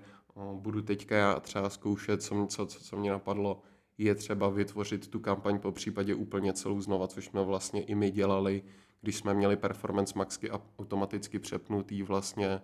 budu 0.53 0.81
teďka 0.81 1.15
já 1.15 1.39
třeba 1.39 1.69
zkoušet, 1.69 2.23
co, 2.23 2.45
co, 2.49 2.65
co, 2.65 2.79
co 2.79 2.97
mě 2.97 3.11
napadlo, 3.11 3.61
je 3.97 4.15
třeba 4.15 4.49
vytvořit 4.49 5.07
tu 5.07 5.19
kampaň 5.19 5.59
po 5.59 5.71
případě 5.71 6.15
úplně 6.15 6.53
celou 6.53 6.81
znova, 6.81 7.07
což 7.07 7.25
jsme 7.25 7.43
vlastně 7.43 7.83
i 7.83 7.95
my 7.95 8.11
dělali, 8.11 8.63
když 9.01 9.15
jsme 9.15 9.33
měli 9.33 9.55
performance 9.55 10.13
maxky 10.17 10.49
automaticky 10.79 11.39
přepnutý 11.39 12.03
vlastně 12.03 12.61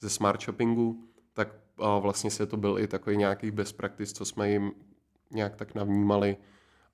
ze 0.00 0.10
smart 0.10 0.42
shoppingu, 0.42 1.08
tak 1.32 1.48
vlastně 2.00 2.30
se 2.30 2.46
to 2.46 2.56
byl 2.56 2.78
i 2.78 2.86
takový 2.86 3.16
nějaký 3.16 3.50
best 3.50 3.76
practice, 3.76 4.14
co 4.14 4.24
jsme 4.24 4.50
jim 4.50 4.72
nějak 5.30 5.56
tak 5.56 5.74
navnímali. 5.74 6.36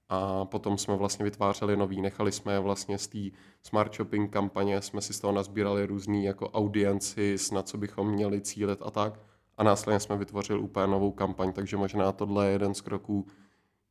A 0.08 0.44
potom 0.44 0.78
jsme 0.78 0.96
vlastně 0.96 1.24
vytvářeli 1.24 1.76
nový, 1.76 2.02
nechali 2.02 2.32
jsme 2.32 2.52
je 2.52 2.58
vlastně 2.58 2.98
z 2.98 3.06
té 3.06 3.18
smart 3.62 3.94
shopping 3.94 4.32
kampaně, 4.32 4.82
jsme 4.82 5.00
si 5.00 5.12
z 5.12 5.20
toho 5.20 5.32
nazbírali 5.32 5.86
různý 5.86 6.24
jako 6.24 6.50
audienci, 6.50 7.36
na 7.52 7.62
co 7.62 7.78
bychom 7.78 8.10
měli 8.10 8.40
cílit 8.40 8.78
a 8.82 8.90
tak 8.90 9.20
a 9.58 9.62
následně 9.62 10.00
jsme 10.00 10.16
vytvořili 10.16 10.58
úplně 10.58 10.86
novou 10.86 11.12
kampaň, 11.12 11.52
takže 11.52 11.76
možná 11.76 12.12
tohle 12.12 12.46
je 12.46 12.52
jeden 12.52 12.74
z 12.74 12.80
kroků, 12.80 13.26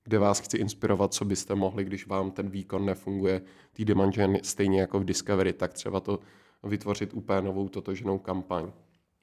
kde 0.04 0.20
vás 0.20 0.40
chci 0.40 0.58
inspirovat, 0.58 1.14
co 1.14 1.26
byste 1.26 1.56
mohli, 1.56 1.84
když 1.84 2.08
vám 2.08 2.32
ten 2.32 2.50
výkon 2.50 2.86
nefunguje, 2.86 3.42
tý 3.74 3.86
demand 3.86 4.16
gen 4.16 4.38
stejně 4.44 4.82
jako 4.82 5.00
v 5.00 5.06
Discovery, 5.06 5.54
tak 5.54 5.74
třeba 5.74 6.00
to 6.00 6.20
vytvořit 6.64 7.14
úplně 7.14 7.42
novou 7.42 7.70
totoženou 7.70 8.20
kampaň. 8.20 8.72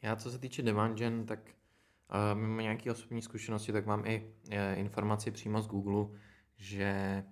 Já 0.02 0.16
co 0.16 0.30
se 0.30 0.38
týče 0.38 0.62
demand 0.62 0.98
gen, 0.98 1.26
tak 1.26 1.38
uh, 1.44 2.40
mimo 2.40 2.60
nějaké 2.60 2.90
osobní 2.90 3.22
zkušenosti, 3.22 3.72
tak 3.72 3.86
mám 3.86 4.06
i 4.06 4.22
uh, 4.46 4.54
informaci 4.74 5.30
přímo 5.30 5.62
z 5.62 5.66
Google, 5.66 6.06
že 6.56 7.24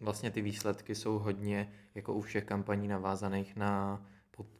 vlastně 0.00 0.30
ty 0.30 0.42
výsledky 0.42 0.94
jsou 0.94 1.18
hodně, 1.18 1.72
jako 1.94 2.14
u 2.14 2.20
všech 2.20 2.44
kampaní, 2.44 2.88
navázaných 2.88 3.56
na 3.56 4.02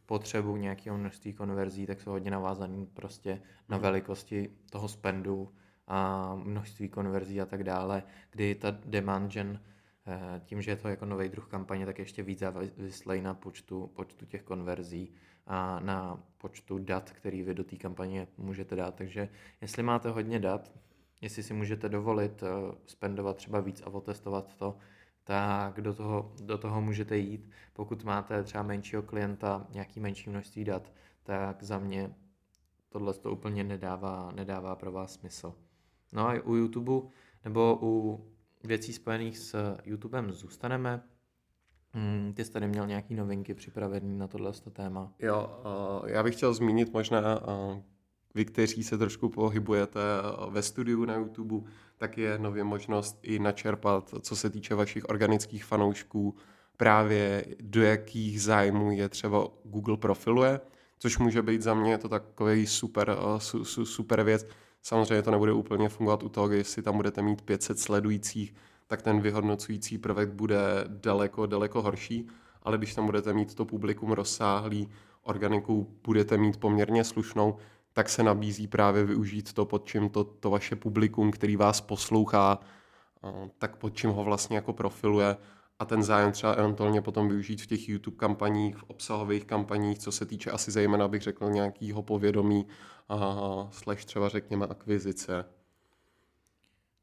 potřebu 0.07 0.57
nějakého 0.57 0.99
množství 0.99 1.33
konverzí, 1.33 1.87
tak 1.87 2.01
jsou 2.01 2.11
hodně 2.11 2.31
navázaný 2.31 2.87
prostě 2.87 3.43
na 3.69 3.77
hmm. 3.77 3.83
velikosti 3.83 4.51
toho 4.71 4.89
spendu 4.89 5.53
a 5.87 6.35
množství 6.35 6.89
konverzí 6.89 7.41
a 7.41 7.47
tak 7.47 7.65
dále, 7.65 8.03
kdy 8.31 8.55
ta 8.55 8.71
demand 8.71 9.33
gen 9.33 9.61
eh, 10.07 10.41
tím, 10.45 10.63
že 10.63 10.71
je 10.71 10.77
to 10.77 10.89
jako 10.89 11.07
nový 11.07 11.29
druh 11.29 11.49
kampaně, 11.49 11.87
tak 11.87 11.99
ještě 11.99 12.23
víc 12.23 12.39
závislej 12.39 13.23
na 13.23 13.35
počtu, 13.35 13.87
počtu 13.87 14.27
těch 14.27 14.43
konverzí 14.43 15.15
a 15.47 15.81
na 15.81 16.23
počtu 16.39 16.79
dat, 16.79 17.11
který 17.11 17.43
vy 17.43 17.55
do 17.55 17.65
té 17.65 17.77
kampaně 17.77 18.29
můžete 18.39 18.77
dát. 18.77 18.95
Takže 18.95 19.29
jestli 19.61 19.83
máte 19.83 20.11
hodně 20.11 20.39
dat, 20.39 20.73
jestli 21.21 21.43
si 21.43 21.55
můžete 21.55 21.89
dovolit 21.89 22.43
uh, 22.43 22.49
spendovat 22.87 23.37
třeba 23.37 23.61
víc 23.61 23.83
a 23.83 23.87
otestovat 23.87 24.57
to, 24.57 24.79
tak 25.25 25.81
do 25.81 25.95
toho, 25.95 26.33
do 26.43 26.59
toho 26.59 26.81
můžete 26.81 27.19
jít. 27.19 27.51
Pokud 27.73 28.05
máte 28.05 28.43
třeba 28.43 28.63
menšího 28.63 29.03
klienta, 29.03 29.67
nějaký 29.71 30.01
menší 30.01 30.31
množství 30.31 30.65
dat, 30.65 30.93
tak 31.23 31.63
za 31.63 31.79
mě 31.79 32.15
tohle 32.89 33.15
to 33.15 33.33
úplně 33.33 33.65
nedává, 33.65 34.33
nedává 34.35 34.77
pro 34.77 34.93
vás 34.93 35.13
smysl. 35.13 35.55
No 36.13 36.29
a 36.29 36.41
u 36.45 36.55
YouTube 36.55 37.09
nebo 37.45 37.79
u 37.83 38.25
věcí 38.65 38.93
spojených 38.93 39.39
s 39.39 39.77
YouTubem 39.85 40.33
zůstaneme. 40.33 41.03
Hmm, 41.95 42.33
ty 42.35 42.45
jsi 42.45 42.53
tady 42.53 42.69
měl 42.69 42.87
nějaký 42.87 43.15
novinky 43.15 43.55
připravený 43.55 44.19
na 44.19 44.29
tohle 44.29 44.53
téma? 44.73 45.13
Jo, 45.19 45.63
já 46.07 46.23
bych 46.23 46.37
chtěl 46.37 46.55
zmínit 46.55 46.93
možná 46.93 47.21
vy, 48.35 48.45
kteří 48.45 48.85
se 48.85 48.99
trošku 48.99 49.29
pohybujete 49.29 50.01
ve 50.51 50.63
studiu 50.63 51.05
na 51.05 51.15
YouTube, 51.15 51.71
tak 52.03 52.19
je 52.19 52.39
nově 52.39 52.65
možnost 52.65 53.19
i 53.23 53.39
načerpat, 53.39 54.15
co 54.21 54.37
se 54.37 54.51
týče 54.51 54.75
vašich 54.75 55.09
organických 55.09 55.65
fanoušků, 55.65 56.35
právě 56.77 57.45
do 57.61 57.83
jakých 57.83 58.43
zájmů 58.43 58.91
je 58.91 59.09
třeba 59.09 59.49
Google 59.65 59.97
profiluje, 59.97 60.61
což 60.99 61.19
může 61.19 61.43
být 61.43 61.63
za 61.63 61.75
mě 61.75 61.99
to 61.99 62.09
takový 62.09 62.67
super, 62.67 63.17
su, 63.39 63.65
su, 63.65 63.87
super 63.87 64.23
věc. 64.23 64.47
Samozřejmě 64.83 65.23
to 65.23 65.31
nebude 65.31 65.53
úplně 65.53 65.89
fungovat 65.89 66.23
u 66.23 66.29
toho, 66.29 66.51
jestli 66.51 66.83
tam 66.83 66.97
budete 66.97 67.23
mít 67.23 67.43
500 67.43 67.79
sledujících, 67.79 68.55
tak 68.87 69.03
ten 69.03 69.21
vyhodnocující 69.21 69.99
prvek 69.99 70.29
bude 70.29 70.59
daleko, 70.89 71.47
daleko 71.47 71.83
horší, 71.83 72.29
ale 72.63 72.79
když 72.79 72.95
tam 72.95 73.07
budete 73.07 73.33
mít 73.33 73.55
to 73.55 73.65
publikum 73.65 74.13
rozsáhlý, 74.13 74.89
organiku 75.23 75.97
budete 76.05 76.37
mít 76.37 76.57
poměrně 76.57 77.05
slušnou, 77.05 77.57
tak 77.93 78.09
se 78.09 78.23
nabízí 78.23 78.69
právě 78.69 79.05
využít 79.05 79.53
to, 79.53 79.67
pod 79.67 79.87
čím 79.87 80.09
to, 80.09 80.25
to 80.25 80.51
vaše 80.51 80.77
publikum, 80.77 81.31
který 81.31 81.57
vás 81.57 81.81
poslouchá, 81.81 82.59
tak 83.59 83.77
pod 83.77 83.97
čím 83.97 84.11
ho 84.11 84.25
vlastně 84.25 84.57
jako 84.57 84.73
profiluje 84.73 85.37
a 85.79 85.85
ten 85.85 86.03
zájem 86.03 86.33
třeba 86.33 86.53
eventuálně 86.53 87.03
potom 87.03 87.29
využít 87.29 87.63
v 87.63 87.67
těch 87.67 87.89
YouTube 87.89 88.17
kampaních, 88.17 88.77
v 88.77 88.83
obsahových 88.83 89.45
kampaních, 89.45 89.99
co 89.99 90.13
se 90.13 90.27
týče 90.27 90.51
asi 90.51 90.71
zejména, 90.71 91.09
bych 91.09 91.23
řekl, 91.23 91.51
nějakého 91.51 92.03
povědomí 92.03 92.67
a 93.09 93.69
slash 93.71 94.05
třeba 94.05 94.29
řekněme 94.29 94.67
akvizice. 94.67 95.45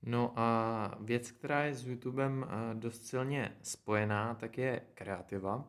No 0.04 0.34
a 0.36 0.98
věc, 1.00 1.32
která 1.32 1.64
je 1.64 1.76
s 1.76 1.88
YouTubem 1.88 2.46
dost 2.74 3.06
silně 3.06 3.58
spojená, 3.62 4.36
tak 4.36 4.58
je 4.58 4.82
kreativa 4.94 5.66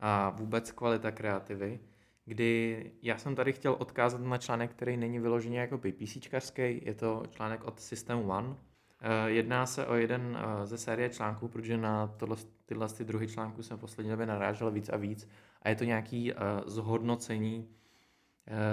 a 0.00 0.30
vůbec 0.30 0.72
kvalita 0.72 1.10
kreativy 1.10 1.80
kdy 2.28 2.90
já 3.02 3.18
jsem 3.18 3.34
tady 3.34 3.52
chtěl 3.52 3.76
odkázat 3.78 4.20
na 4.20 4.38
článek, 4.38 4.70
který 4.70 4.96
není 4.96 5.18
vyloženě 5.18 5.60
jako 5.60 5.78
PPCčkařský, 5.78 6.80
je 6.84 6.94
to 6.94 7.22
článek 7.30 7.64
od 7.64 7.80
System 7.80 8.30
One. 8.30 8.56
Eh, 9.00 9.30
jedná 9.30 9.66
se 9.66 9.86
o 9.86 9.94
jeden 9.94 10.38
eh, 10.40 10.66
ze 10.66 10.78
série 10.78 11.08
článků, 11.10 11.48
protože 11.48 11.76
na 11.76 12.06
tohle, 12.06 12.36
tyhle 12.66 12.88
ty 12.88 13.04
druhy 13.04 13.28
článků 13.28 13.62
jsem 13.62 13.76
v 13.76 13.80
poslední 13.80 14.10
době 14.10 14.26
narážel 14.26 14.70
víc 14.70 14.88
a 14.88 14.96
víc 14.96 15.28
a 15.62 15.68
je 15.68 15.76
to 15.76 15.84
nějaký 15.84 16.32
eh, 16.32 16.36
zhodnocení 16.66 17.68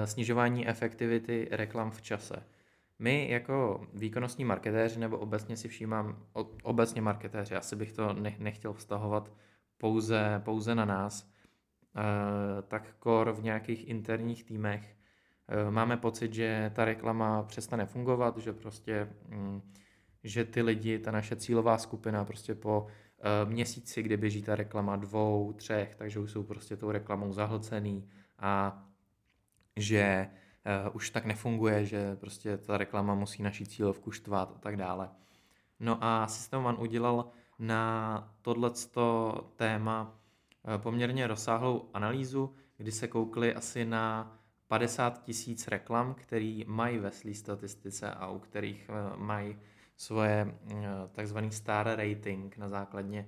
snižování 0.05 0.67
efektivity 0.67 1.47
reklam 1.51 1.91
v 1.91 2.01
čase. 2.01 2.43
My 2.99 3.29
jako 3.29 3.87
výkonnostní 3.93 4.45
marketéři, 4.45 4.99
nebo 4.99 5.17
obecně 5.17 5.57
si 5.57 5.67
všímám, 5.67 6.25
obecně 6.63 7.01
marketéři, 7.01 7.55
asi 7.55 7.75
bych 7.75 7.93
to 7.93 8.15
nechtěl 8.39 8.73
vztahovat 8.73 9.31
pouze, 9.77 10.41
pouze 10.45 10.75
na 10.75 10.85
nás, 10.85 11.34
tak 12.67 12.95
kor 12.99 13.31
v 13.31 13.43
nějakých 13.43 13.87
interních 13.87 14.43
týmech 14.43 14.95
eh, 15.47 15.71
máme 15.71 15.97
pocit, 15.97 16.33
že 16.33 16.71
ta 16.75 16.85
reklama 16.85 17.43
přestane 17.43 17.85
fungovat, 17.85 18.37
že 18.37 18.53
prostě, 18.53 19.09
mm, 19.27 19.61
že 20.23 20.45
ty 20.45 20.61
lidi, 20.61 20.99
ta 20.99 21.11
naše 21.11 21.35
cílová 21.35 21.77
skupina 21.77 22.25
prostě 22.25 22.55
po 22.55 22.87
eh, 22.87 23.45
měsíci, 23.45 24.03
kdy 24.03 24.17
běží 24.17 24.41
ta 24.41 24.55
reklama 24.55 24.95
dvou, 24.95 25.53
třech, 25.53 25.95
takže 25.95 26.19
už 26.19 26.31
jsou 26.31 26.43
prostě 26.43 26.77
tou 26.77 26.91
reklamou 26.91 27.33
zahlcený 27.33 28.09
a 28.39 28.83
že 29.75 30.29
už 30.93 31.09
tak 31.09 31.25
nefunguje, 31.25 31.85
že 31.85 32.15
prostě 32.15 32.57
ta 32.57 32.77
reklama 32.77 33.15
musí 33.15 33.43
naší 33.43 33.65
cílovku 33.65 34.11
štvát 34.11 34.51
a 34.55 34.59
tak 34.59 34.77
dále. 34.77 35.09
No 35.79 35.97
a 36.01 36.27
System 36.27 36.65
One 36.65 36.77
udělal 36.77 37.31
na 37.59 38.33
tohleto 38.41 39.33
téma 39.55 40.24
Eh, 40.24 40.24
poměrně 40.77 41.27
rozsáhlou 41.27 41.89
analýzu, 41.93 42.55
kdy 42.77 42.91
se 42.91 43.07
koukli 43.07 43.53
asi 43.53 43.85
na 43.85 44.37
50 44.67 45.23
tisíc 45.23 45.67
reklam, 45.67 46.13
který 46.13 46.65
mají 46.67 46.97
ve 46.97 47.11
své 47.11 47.33
statistice 47.33 48.11
a 48.11 48.29
u 48.29 48.39
kterých 48.39 48.89
eh, 48.89 49.17
mají 49.17 49.57
svoje 49.97 50.55
eh, 50.71 50.75
takzvaný 51.11 51.51
star 51.51 51.87
rating 51.97 52.57
na 52.57 52.69
základně 52.69 53.27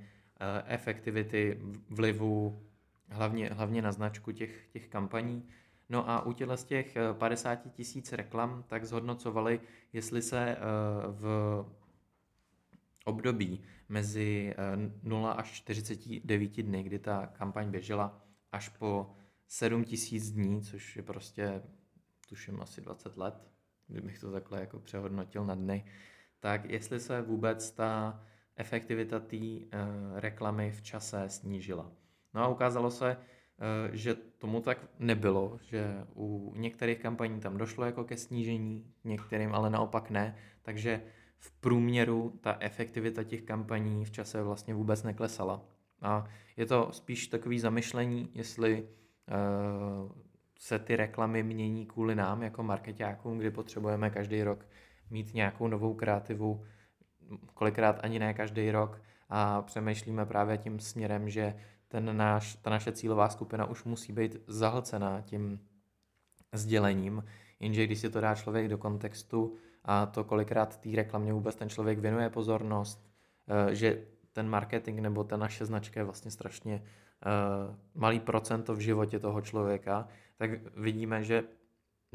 efektivity 0.65 1.59
vlivu 1.89 2.61
hlavně, 3.09 3.49
hlavně 3.49 3.81
na 3.81 3.91
značku 3.91 4.31
těch, 4.31 4.67
těch 4.67 4.87
kampaní. 4.87 5.47
No 5.89 6.09
a 6.09 6.25
u 6.25 6.33
těchto 6.33 6.57
z 6.57 6.63
těch 6.63 6.97
50 7.13 7.59
tisíc 7.73 8.13
reklam 8.13 8.63
tak 8.67 8.85
zhodnocovali, 8.85 9.59
jestli 9.93 10.21
se 10.21 10.57
v 11.09 11.65
období 13.07 13.61
mezi 13.89 14.53
0 15.03 15.31
eh, 15.31 15.35
až 15.37 15.51
49 15.51 16.63
dny, 16.63 16.83
kdy 16.83 16.99
ta 16.99 17.27
kampaň 17.27 17.71
běžela, 17.71 18.21
až 18.51 18.69
po 18.69 19.15
7 19.47 19.83
tisíc 19.83 20.31
dní, 20.31 20.61
což 20.61 20.95
je 20.95 21.03
prostě, 21.03 21.61
tuším, 22.29 22.61
asi 22.61 22.81
20 22.81 23.17
let, 23.17 23.51
kdybych 23.87 24.19
to 24.19 24.31
takhle 24.31 24.59
jako 24.59 24.79
přehodnotil 24.79 25.45
na 25.45 25.55
dny, 25.55 25.85
tak 26.39 26.69
jestli 26.69 26.99
se 26.99 27.21
vůbec 27.21 27.71
ta 27.71 28.21
efektivita 28.55 29.19
té 29.19 29.37
uh, 29.37 29.71
reklamy 30.15 30.71
v 30.71 30.81
čase 30.81 31.29
snížila. 31.29 31.91
No 32.33 32.41
a 32.41 32.47
ukázalo 32.47 32.91
se, 32.91 33.17
uh, 33.17 33.95
že 33.95 34.15
tomu 34.15 34.61
tak 34.61 34.77
nebylo, 34.99 35.59
že 35.61 36.05
u 36.15 36.53
některých 36.55 36.99
kampaní 36.99 37.39
tam 37.39 37.57
došlo 37.57 37.85
jako 37.85 38.03
ke 38.03 38.17
snížení, 38.17 38.93
některým 39.03 39.53
ale 39.53 39.69
naopak 39.69 40.09
ne, 40.09 40.35
takže 40.61 41.01
v 41.39 41.51
průměru 41.51 42.33
ta 42.41 42.57
efektivita 42.59 43.23
těch 43.23 43.41
kampaní 43.41 44.05
v 44.05 44.11
čase 44.11 44.43
vlastně 44.43 44.73
vůbec 44.73 45.03
neklesala. 45.03 45.61
A 46.01 46.25
je 46.57 46.65
to 46.65 46.89
spíš 46.91 47.27
takový 47.27 47.59
zamyšlení, 47.59 48.29
jestli 48.33 48.81
uh, 48.81 50.11
se 50.59 50.79
ty 50.79 50.95
reklamy 50.95 51.43
mění 51.43 51.85
kvůli 51.85 52.15
nám 52.15 52.43
jako 52.43 52.63
marketákům, 52.63 53.37
kdy 53.37 53.51
potřebujeme 53.51 54.09
každý 54.09 54.43
rok 54.43 54.65
mít 55.09 55.33
nějakou 55.33 55.67
novou 55.67 55.93
kreativu, 55.93 56.65
kolikrát 57.53 57.99
ani 58.03 58.19
ne 58.19 58.33
každý 58.33 58.71
rok 58.71 59.01
a 59.29 59.61
přemýšlíme 59.61 60.25
právě 60.25 60.57
tím 60.57 60.79
směrem, 60.79 61.29
že 61.29 61.55
ten 61.87 62.17
náš, 62.17 62.55
ta 62.55 62.69
naše 62.69 62.91
cílová 62.91 63.29
skupina 63.29 63.65
už 63.65 63.83
musí 63.83 64.13
být 64.13 64.37
zahlcená 64.47 65.21
tím 65.21 65.59
sdělením, 66.53 67.23
jenže 67.59 67.85
když 67.85 67.99
si 67.99 68.09
to 68.09 68.21
dá 68.21 68.35
člověk 68.35 68.67
do 68.67 68.77
kontextu 68.77 69.55
a 69.87 70.05
to, 70.05 70.23
kolikrát 70.23 70.77
té 70.77 70.89
reklamě 70.95 71.33
vůbec 71.33 71.55
ten 71.55 71.69
člověk 71.69 71.99
věnuje 71.99 72.29
pozornost, 72.29 73.07
eh, 73.47 73.75
že 73.75 74.03
ten 74.37 74.49
marketing 74.49 74.99
nebo 74.99 75.23
ta 75.23 75.37
naše 75.37 75.65
značka 75.65 75.99
je 75.99 76.03
vlastně 76.03 76.31
strašně 76.31 76.81
uh, 77.25 77.75
malý 77.95 78.19
procento 78.19 78.75
v 78.75 78.79
životě 78.79 79.19
toho 79.19 79.41
člověka, 79.41 80.07
tak 80.37 80.49
vidíme, 80.75 81.23
že 81.23 81.43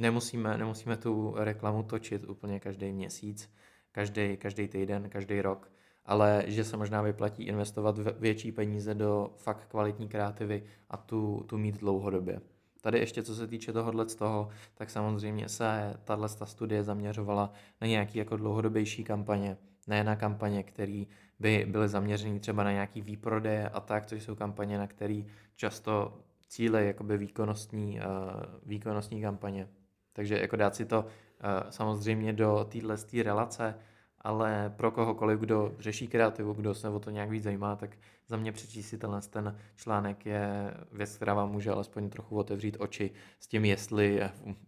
nemusíme, 0.00 0.58
nemusíme 0.58 0.96
tu 0.96 1.34
reklamu 1.36 1.82
točit 1.82 2.24
úplně 2.28 2.60
každý 2.60 2.92
měsíc, 2.92 3.54
každý, 3.92 4.36
každý 4.36 4.68
týden, 4.68 5.08
každý 5.08 5.40
rok, 5.40 5.72
ale 6.06 6.44
že 6.46 6.64
se 6.64 6.76
možná 6.76 7.02
vyplatí 7.02 7.42
investovat 7.42 7.98
větší 7.98 8.52
peníze 8.52 8.94
do 8.94 9.34
fakt 9.36 9.66
kvalitní 9.66 10.08
kreativy 10.08 10.62
a 10.90 10.96
tu, 10.96 11.44
tu 11.48 11.58
mít 11.58 11.80
dlouhodobě. 11.80 12.40
Tady 12.82 12.98
ještě 12.98 13.22
co 13.22 13.34
se 13.34 13.46
týče 13.46 13.72
tohohle 13.72 14.08
z 14.08 14.14
toho, 14.14 14.48
tak 14.74 14.90
samozřejmě 14.90 15.48
se 15.48 15.94
tahle 16.04 16.28
studie 16.28 16.84
zaměřovala 16.84 17.52
na 17.80 17.86
nějaké 17.86 18.18
jako 18.18 18.36
dlouhodobější 18.36 19.04
kampaně, 19.04 19.56
ne 19.86 20.04
na 20.04 20.16
kampaně, 20.16 20.62
které 20.62 21.04
by 21.38 21.66
byly 21.68 21.88
zaměřené 21.88 22.40
třeba 22.40 22.64
na 22.64 22.72
nějaký 22.72 23.02
výprodeje 23.02 23.68
a 23.68 23.80
tak, 23.80 24.06
což 24.06 24.22
jsou 24.22 24.34
kampaně, 24.34 24.78
na 24.78 24.86
které 24.86 25.22
často 25.56 26.18
cíle 26.48 26.84
jakoby 26.84 27.18
výkonnostní, 27.18 28.00
uh, 28.00 28.42
výkonnostní 28.66 29.22
kampaně. 29.22 29.68
Takže 30.12 30.38
jako 30.38 30.56
dát 30.56 30.74
si 30.74 30.84
to 30.84 31.00
uh, 31.00 31.70
samozřejmě 31.70 32.32
do 32.32 32.66
téhle 32.68 32.96
relace, 33.22 33.74
ale 34.20 34.72
pro 34.76 34.90
kohokoliv, 34.90 35.40
kdo 35.40 35.74
řeší 35.78 36.08
kreativu, 36.08 36.52
kdo 36.52 36.74
se 36.74 36.88
o 36.88 37.00
to 37.00 37.10
nějak 37.10 37.30
víc 37.30 37.44
zajímá, 37.44 37.76
tak 37.76 37.96
za 38.32 38.38
mě 38.38 38.52
přečíst 38.52 38.88
si 38.88 38.98
tenhle 38.98 39.20
ten 39.20 39.58
článek 39.76 40.26
je 40.26 40.74
věc, 40.92 41.16
která 41.16 41.34
vám 41.34 41.52
může 41.52 41.70
alespoň 41.70 42.10
trochu 42.10 42.36
otevřít 42.36 42.76
oči 42.80 43.10
s 43.40 43.46
tím, 43.46 43.64
jestli 43.64 44.20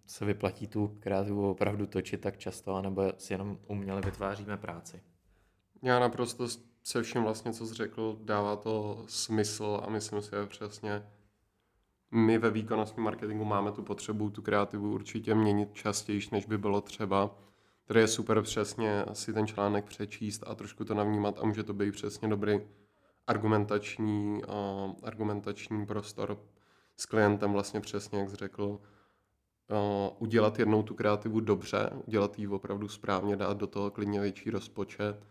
se 0.06 0.25
vyplatí 0.25 0.66
tu 0.66 0.97
kreativu 1.00 1.50
opravdu 1.50 1.87
točit 1.87 2.21
tak 2.21 2.38
často, 2.38 2.75
anebo 2.75 3.12
si 3.16 3.33
jenom 3.33 3.59
uměle 3.66 4.00
vytváříme 4.00 4.56
práci. 4.56 5.02
Já 5.83 5.99
naprosto 5.99 6.47
se 6.83 7.02
vším 7.02 7.23
vlastně, 7.23 7.52
co 7.52 7.66
jsi 7.66 7.75
řekl, 7.75 8.18
dává 8.23 8.56
to 8.56 9.04
smysl 9.09 9.80
a 9.87 9.90
myslím 9.90 10.23
si, 10.23 10.30
že 10.30 10.47
přesně 10.47 11.02
my 12.11 12.38
ve 12.38 12.50
výkonnostním 12.50 13.04
marketingu 13.04 13.44
máme 13.44 13.73
tu 13.73 13.83
potřebu 13.83 14.30
tu 14.30 14.42
kreativu 14.42 14.92
určitě 14.92 15.35
měnit 15.35 15.75
častěji, 15.75 16.21
než 16.33 16.47
by 16.47 16.59
bylo 16.59 16.80
třeba. 16.80 17.38
Tady 17.85 18.00
je 18.00 18.09
super 18.09 18.42
přesně 18.42 19.04
si 19.12 19.33
ten 19.33 19.47
článek 19.47 19.85
přečíst 19.85 20.44
a 20.47 20.54
trošku 20.54 20.85
to 20.85 20.94
navnímat 20.94 21.38
a 21.38 21.47
může 21.47 21.62
to 21.62 21.75
být 21.75 21.92
přesně 21.92 22.28
dobrý 22.28 22.61
argumentační, 23.26 24.43
uh, 24.45 24.93
argumentační 25.02 25.87
prostor 25.87 26.38
s 26.97 27.07
klientem 27.07 27.52
vlastně 27.52 27.81
přesně, 27.81 28.19
jak 28.19 28.31
jsi 28.31 28.37
řekl, 28.37 28.62
uh, 28.62 28.78
udělat 30.19 30.59
jednou 30.59 30.83
tu 30.83 30.95
kreativu 30.95 31.40
dobře, 31.40 31.90
udělat 32.07 32.38
ji 32.38 32.49
opravdu 32.49 32.88
správně, 32.88 33.37
dát 33.37 33.57
do 33.57 33.66
toho 33.66 33.90
klidně 33.90 34.21
větší 34.21 34.50
rozpočet 34.50 35.26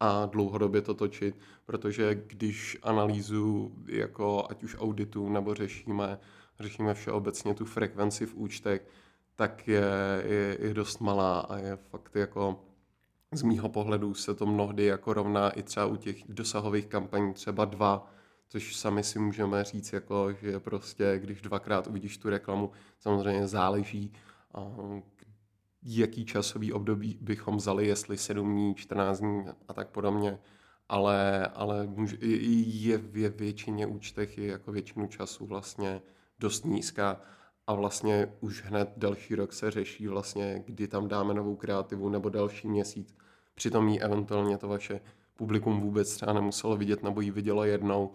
a 0.00 0.26
dlouhodobě 0.26 0.82
to 0.82 0.94
točit, 0.94 1.38
protože 1.66 2.14
když 2.14 2.78
analýzu 2.82 3.72
jako 3.86 4.46
ať 4.50 4.64
už 4.64 4.76
auditu 4.78 5.28
nebo 5.28 5.54
řešíme, 5.54 6.18
řešíme 6.60 6.94
všeobecně 6.94 7.54
tu 7.54 7.64
frekvenci 7.64 8.26
v 8.26 8.34
účtech, 8.34 8.88
tak 9.36 9.68
je, 9.68 9.84
je, 10.24 10.56
je 10.60 10.74
dost 10.74 11.00
malá 11.00 11.40
a 11.40 11.56
je 11.56 11.76
fakt 11.76 12.16
jako 12.16 12.67
z 13.32 13.42
mýho 13.42 13.68
pohledu 13.68 14.14
se 14.14 14.34
to 14.34 14.46
mnohdy 14.46 14.84
jako 14.84 15.14
rovná 15.14 15.50
i 15.50 15.62
třeba 15.62 15.86
u 15.86 15.96
těch 15.96 16.22
dosahových 16.28 16.86
kampaní 16.86 17.34
třeba 17.34 17.64
dva, 17.64 18.10
což 18.48 18.76
sami 18.76 19.04
si 19.04 19.18
můžeme 19.18 19.64
říct, 19.64 19.92
jako, 19.92 20.32
že 20.32 20.60
prostě 20.60 21.18
když 21.18 21.40
dvakrát 21.40 21.86
uvidíš 21.86 22.18
tu 22.18 22.30
reklamu, 22.30 22.70
samozřejmě 22.98 23.46
záleží, 23.46 24.12
jaký 25.82 26.24
časový 26.24 26.72
období 26.72 27.18
bychom 27.20 27.56
vzali, 27.56 27.86
jestli 27.86 28.18
7 28.18 28.52
dní, 28.52 28.74
14 28.74 29.20
dní 29.20 29.44
a 29.68 29.72
tak 29.74 29.88
podobně, 29.88 30.38
ale, 30.88 31.46
ale 31.46 31.86
může, 31.86 32.16
je 32.20 32.98
v 32.98 33.36
většině 33.36 33.86
účtech 33.86 34.38
je 34.38 34.46
jako 34.46 34.72
většinu 34.72 35.06
času 35.06 35.46
vlastně 35.46 36.02
dost 36.38 36.64
nízká 36.64 37.20
a 37.68 37.74
vlastně 37.74 38.32
už 38.40 38.64
hned 38.64 38.92
další 38.96 39.34
rok 39.34 39.52
se 39.52 39.70
řeší 39.70 40.08
vlastně, 40.08 40.62
kdy 40.66 40.88
tam 40.88 41.08
dáme 41.08 41.34
novou 41.34 41.56
kreativu 41.56 42.08
nebo 42.08 42.28
další 42.28 42.68
měsíc. 42.68 43.16
Přitom 43.54 43.88
jí 43.88 44.00
eventuálně 44.00 44.58
to 44.58 44.68
vaše 44.68 45.00
publikum 45.36 45.80
vůbec 45.80 46.14
třeba 46.14 46.32
nemuselo 46.32 46.76
vidět 46.76 47.02
nebo 47.02 47.20
ji 47.20 47.30
vidělo 47.30 47.64
jednou 47.64 48.14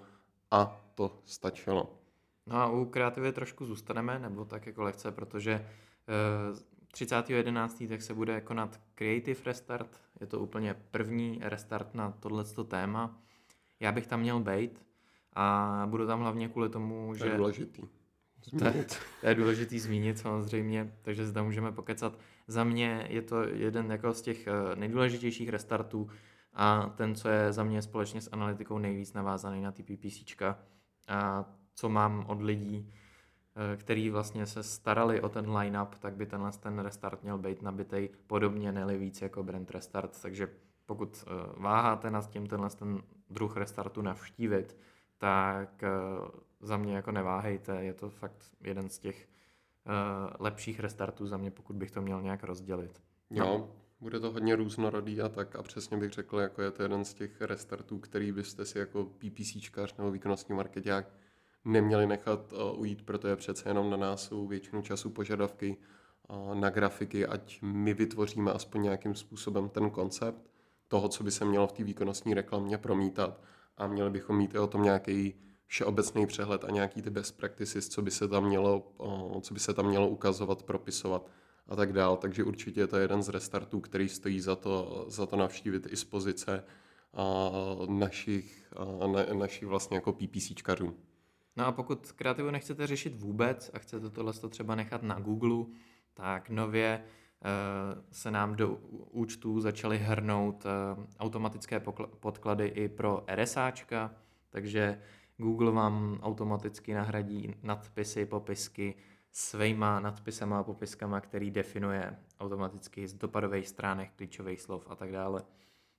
a 0.52 0.82
to 0.96 1.20
stačilo. 1.26 2.00
No 2.48 2.56
a 2.56 2.70
u 2.70 2.86
kreativy 2.86 3.32
trošku 3.32 3.66
zůstaneme, 3.66 4.20
nebo 4.20 4.46
tak 4.46 4.68
jako 4.68 4.84
lehce, 4.84 5.12
protože 5.12 5.66
30.11. 6.94 7.90
tak 7.90 8.02
se 8.02 8.14
bude 8.14 8.42
konat 8.42 8.80
Creative 8.96 9.40
Restart. 9.46 10.02
Je 10.22 10.28
to 10.28 10.40
úplně 10.40 10.76
první 10.92 11.40
restart 11.42 11.96
na 11.96 12.12
tohleto 12.12 12.64
téma. 12.64 13.20
Já 13.80 13.92
bych 13.92 14.08
tam 14.08 14.20
měl 14.20 14.40
být 14.40 14.86
a 15.34 15.88
budu 15.90 16.08
tam 16.08 16.20
hlavně 16.20 16.50
kvůli 16.50 16.70
tomu, 16.70 17.14
že... 17.14 17.20
To 17.20 17.26
je 17.26 17.38
důležitý. 17.38 17.82
Zmínit. 18.46 18.98
To, 19.22 19.28
je 19.28 19.36
důležitý 19.36 19.80
zmínit 19.80 20.18
samozřejmě, 20.18 20.94
takže 21.02 21.32
tam 21.32 21.46
můžeme 21.46 21.72
pokecat. 21.72 22.20
Za 22.48 22.64
mě 22.64 23.08
je 23.10 23.22
to 23.22 23.44
jeden 23.44 23.92
jako 23.92 24.14
z 24.14 24.22
těch 24.22 24.48
eh, 24.48 24.76
nejdůležitějších 24.76 25.50
restartů 25.50 26.10
a 26.54 26.94
ten, 26.96 27.16
co 27.16 27.30
je 27.30 27.54
za 27.54 27.64
mě 27.64 27.82
společně 27.82 28.22
s 28.22 28.30
analytikou 28.32 28.78
nejvíc 28.78 29.14
navázaný 29.14 29.62
na 29.62 29.72
ty 29.72 29.84
PPCčka 29.84 30.60
a 31.08 31.46
co 31.76 31.90
mám 31.90 32.26
od 32.28 32.42
lidí, 32.42 32.94
Eh, 33.56 33.78
který 33.78 34.10
vlastně 34.10 34.46
se 34.46 34.64
starali 34.64 35.22
o 35.22 35.30
ten 35.30 35.58
line-up, 35.58 35.96
tak 36.00 36.16
by 36.16 36.26
tenhle 36.26 36.52
ten 36.52 36.80
restart 36.80 37.24
měl 37.24 37.38
být 37.38 37.62
nabitej 37.62 38.10
podobně, 38.28 38.72
neli 38.72 38.98
víc 38.98 39.22
jako 39.22 39.44
brand 39.44 39.72
restart, 39.72 40.22
takže 40.22 40.48
pokud 40.86 41.24
eh, 41.28 41.32
váháte 41.58 42.12
nad 42.12 42.30
tím 42.30 42.48
tenhle 42.48 42.70
ten 42.70 43.02
druh 43.30 43.58
restartu 43.58 44.02
navštívit, 44.02 44.78
tak 45.18 45.84
za 46.64 46.78
mě 46.78 46.96
jako 46.96 47.12
neváhejte, 47.12 47.84
je 47.84 47.94
to 47.94 48.10
fakt 48.10 48.52
jeden 48.62 48.90
z 48.90 49.00
těch 49.00 49.28
lepších 50.40 50.80
restartů 50.80 51.28
za 51.28 51.38
mě, 51.38 51.52
pokud 51.52 51.76
bych 51.76 51.92
to 51.92 52.02
měl 52.02 52.22
nějak 52.22 52.44
rozdělit. 52.44 53.02
No. 53.30 53.46
Jo, 53.46 53.70
bude 54.00 54.20
to 54.20 54.32
hodně 54.32 54.56
různorodý 54.56 55.22
a 55.22 55.30
tak 55.30 55.56
a 55.56 55.64
přesně 55.64 55.98
bych 55.98 56.12
řekl, 56.12 56.40
jako 56.40 56.62
je 56.62 56.72
to 56.72 56.84
jeden 56.84 57.06
z 57.06 57.14
těch 57.14 57.42
restartů, 57.42 58.00
který 58.00 58.32
byste 58.32 58.66
si 58.66 58.78
jako 58.80 59.06
PPCčkař 59.06 59.98
nebo 59.98 60.12
výkonnostní 60.12 60.56
marketák 60.56 61.14
neměli 61.66 62.08
nechat 62.08 62.54
uh, 62.54 62.80
ujít, 62.80 63.06
protože 63.06 63.36
přece 63.36 63.70
jenom 63.70 63.90
na 63.90 63.98
nás 63.98 64.24
jsou 64.24 64.48
většinu 64.48 64.82
času 64.82 65.10
požadavky 65.10 65.78
uh, 66.30 66.56
na 66.56 66.70
grafiky, 66.70 67.26
ať 67.26 67.62
my 67.62 67.94
vytvoříme 67.94 68.54
aspoň 68.54 68.82
nějakým 68.82 69.16
způsobem 69.16 69.70
ten 69.70 69.90
koncept 69.90 70.52
toho, 70.88 71.10
co 71.10 71.24
by 71.24 71.32
se 71.32 71.46
mělo 71.46 71.68
v 71.68 71.72
té 71.72 71.84
výkonnostní 71.84 72.34
reklamě 72.34 72.78
promítat 72.78 73.42
a 73.78 73.88
měli 73.88 74.10
bychom 74.10 74.38
mít 74.38 74.56
i 74.56 74.60
o 74.60 74.68
tom 74.68 74.84
nějaký 74.84 75.36
všeobecný 75.68 76.28
přehled 76.28 76.64
a 76.64 76.72
nějaký 76.72 77.02
ty 77.02 77.10
best 77.10 77.38
practices, 77.38 77.90
co 77.90 78.02
by 78.02 78.12
se 78.12 78.28
tam 78.28 78.46
mělo, 78.46 78.92
co 79.42 79.54
by 79.54 79.60
se 79.60 79.74
tam 79.74 79.86
mělo 79.86 80.08
ukazovat, 80.08 80.64
propisovat 80.64 81.30
a 81.68 81.76
tak 81.76 81.94
dál. 81.94 82.18
Takže 82.18 82.44
určitě 82.44 82.80
je 82.80 82.88
to 82.88 82.98
jeden 82.98 83.24
z 83.24 83.30
restartů, 83.30 83.80
který 83.80 84.10
stojí 84.10 84.40
za 84.40 84.56
to, 84.56 85.06
za 85.08 85.26
to 85.26 85.36
navštívit 85.36 85.88
i 85.92 85.96
z 85.96 86.04
pozice 86.04 86.64
našich, 87.90 88.74
na, 89.14 89.40
našich 89.40 89.68
vlastně 89.68 89.98
jako 89.98 90.14
PPCčkařů. 90.14 90.96
No 91.56 91.66
a 91.66 91.72
pokud 91.72 92.12
kreativu 92.12 92.52
nechcete 92.52 92.88
řešit 92.88 93.16
vůbec 93.16 93.72
a 93.74 93.80
chcete 93.80 94.10
tohle 94.10 94.34
třeba 94.50 94.76
nechat 94.76 95.04
na 95.04 95.20
Google, 95.20 95.66
tak 96.14 96.50
nově 96.50 97.04
uh, 97.04 98.02
se 98.12 98.32
nám 98.32 98.56
do 98.56 98.78
účtů 99.12 99.60
začaly 99.60 99.98
hrnout 99.98 100.66
uh, 100.66 101.04
automatické 101.20 101.80
podklady 102.20 102.66
i 102.66 102.90
pro 102.90 103.26
RSAčka, 103.36 104.16
takže 104.50 105.02
Google 105.38 105.72
vám 105.72 106.20
automaticky 106.22 106.94
nahradí 106.94 107.56
nadpisy, 107.64 108.26
popisky 108.26 108.96
svýma 109.32 110.00
nadpisama 110.00 110.60
a 110.60 110.64
popiskama, 110.64 111.22
který 111.22 111.52
definuje 111.52 112.20
automaticky 112.40 113.08
z 113.08 113.14
dopadových 113.14 113.68
stránek, 113.68 114.12
klíčových 114.16 114.62
slov 114.62 114.88
a 114.90 114.96
tak 114.96 115.12
dále. 115.12 115.42